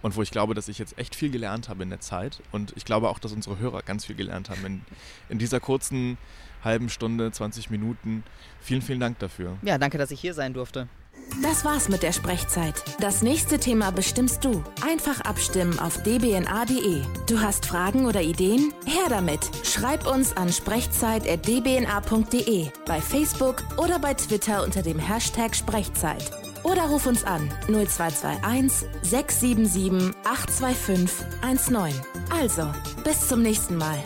Und 0.01 0.15
wo 0.15 0.21
ich 0.21 0.31
glaube, 0.31 0.53
dass 0.53 0.69
ich 0.69 0.79
jetzt 0.79 0.97
echt 0.97 1.13
viel 1.13 1.29
gelernt 1.29 1.67
habe 1.67 1.83
in 1.83 1.89
der 1.89 1.99
Zeit. 1.99 2.41
Und 2.53 2.71
ich 2.77 2.85
glaube 2.85 3.09
auch, 3.09 3.19
dass 3.19 3.33
unsere 3.33 3.59
Hörer 3.59 3.81
ganz 3.81 4.05
viel 4.05 4.15
gelernt 4.15 4.49
haben 4.49 4.65
in, 4.65 4.81
in 5.27 5.39
dieser 5.39 5.59
kurzen 5.59 6.17
halben 6.63 6.89
Stunde, 6.89 7.31
20 7.31 7.69
Minuten. 7.69 8.23
Vielen, 8.61 8.81
vielen 8.81 8.99
Dank 8.99 9.19
dafür. 9.19 9.57
ja, 9.63 9.77
danke, 9.77 9.97
dass 9.97 10.11
ich 10.11 10.19
hier 10.19 10.33
sein 10.33 10.53
durfte. 10.53 10.87
Das 11.41 11.63
war's 11.63 11.87
mit 11.89 12.03
der 12.03 12.11
Sprechzeit. 12.11 12.83
Das 12.99 13.21
nächste 13.21 13.57
Thema 13.59 13.91
bestimmst 13.91 14.43
du. 14.43 14.61
Einfach 14.85 15.21
abstimmen 15.21 15.79
auf 15.79 16.03
dbna.de. 16.03 17.01
Du 17.27 17.39
hast 17.39 17.65
Fragen 17.65 18.05
oder 18.05 18.21
Ideen? 18.21 18.73
Her 18.85 19.05
damit. 19.09 19.39
Schreib 19.63 20.05
uns 20.05 20.35
an 20.35 20.51
sprechzeit.dbna.de, 20.51 22.67
bei 22.85 23.01
Facebook 23.01 23.63
oder 23.77 23.99
bei 23.99 24.13
Twitter 24.13 24.63
unter 24.63 24.81
dem 24.81 24.99
Hashtag 24.99 25.55
Sprechzeit. 25.55 26.29
Oder 26.63 26.83
ruf 26.83 27.05
uns 27.07 27.23
an 27.23 27.49
0221 27.67 28.87
677 29.01 30.13
825 30.23 31.25
19. 31.71 32.01
Also, 32.29 32.71
bis 33.03 33.27
zum 33.27 33.41
nächsten 33.41 33.77
Mal. 33.77 33.97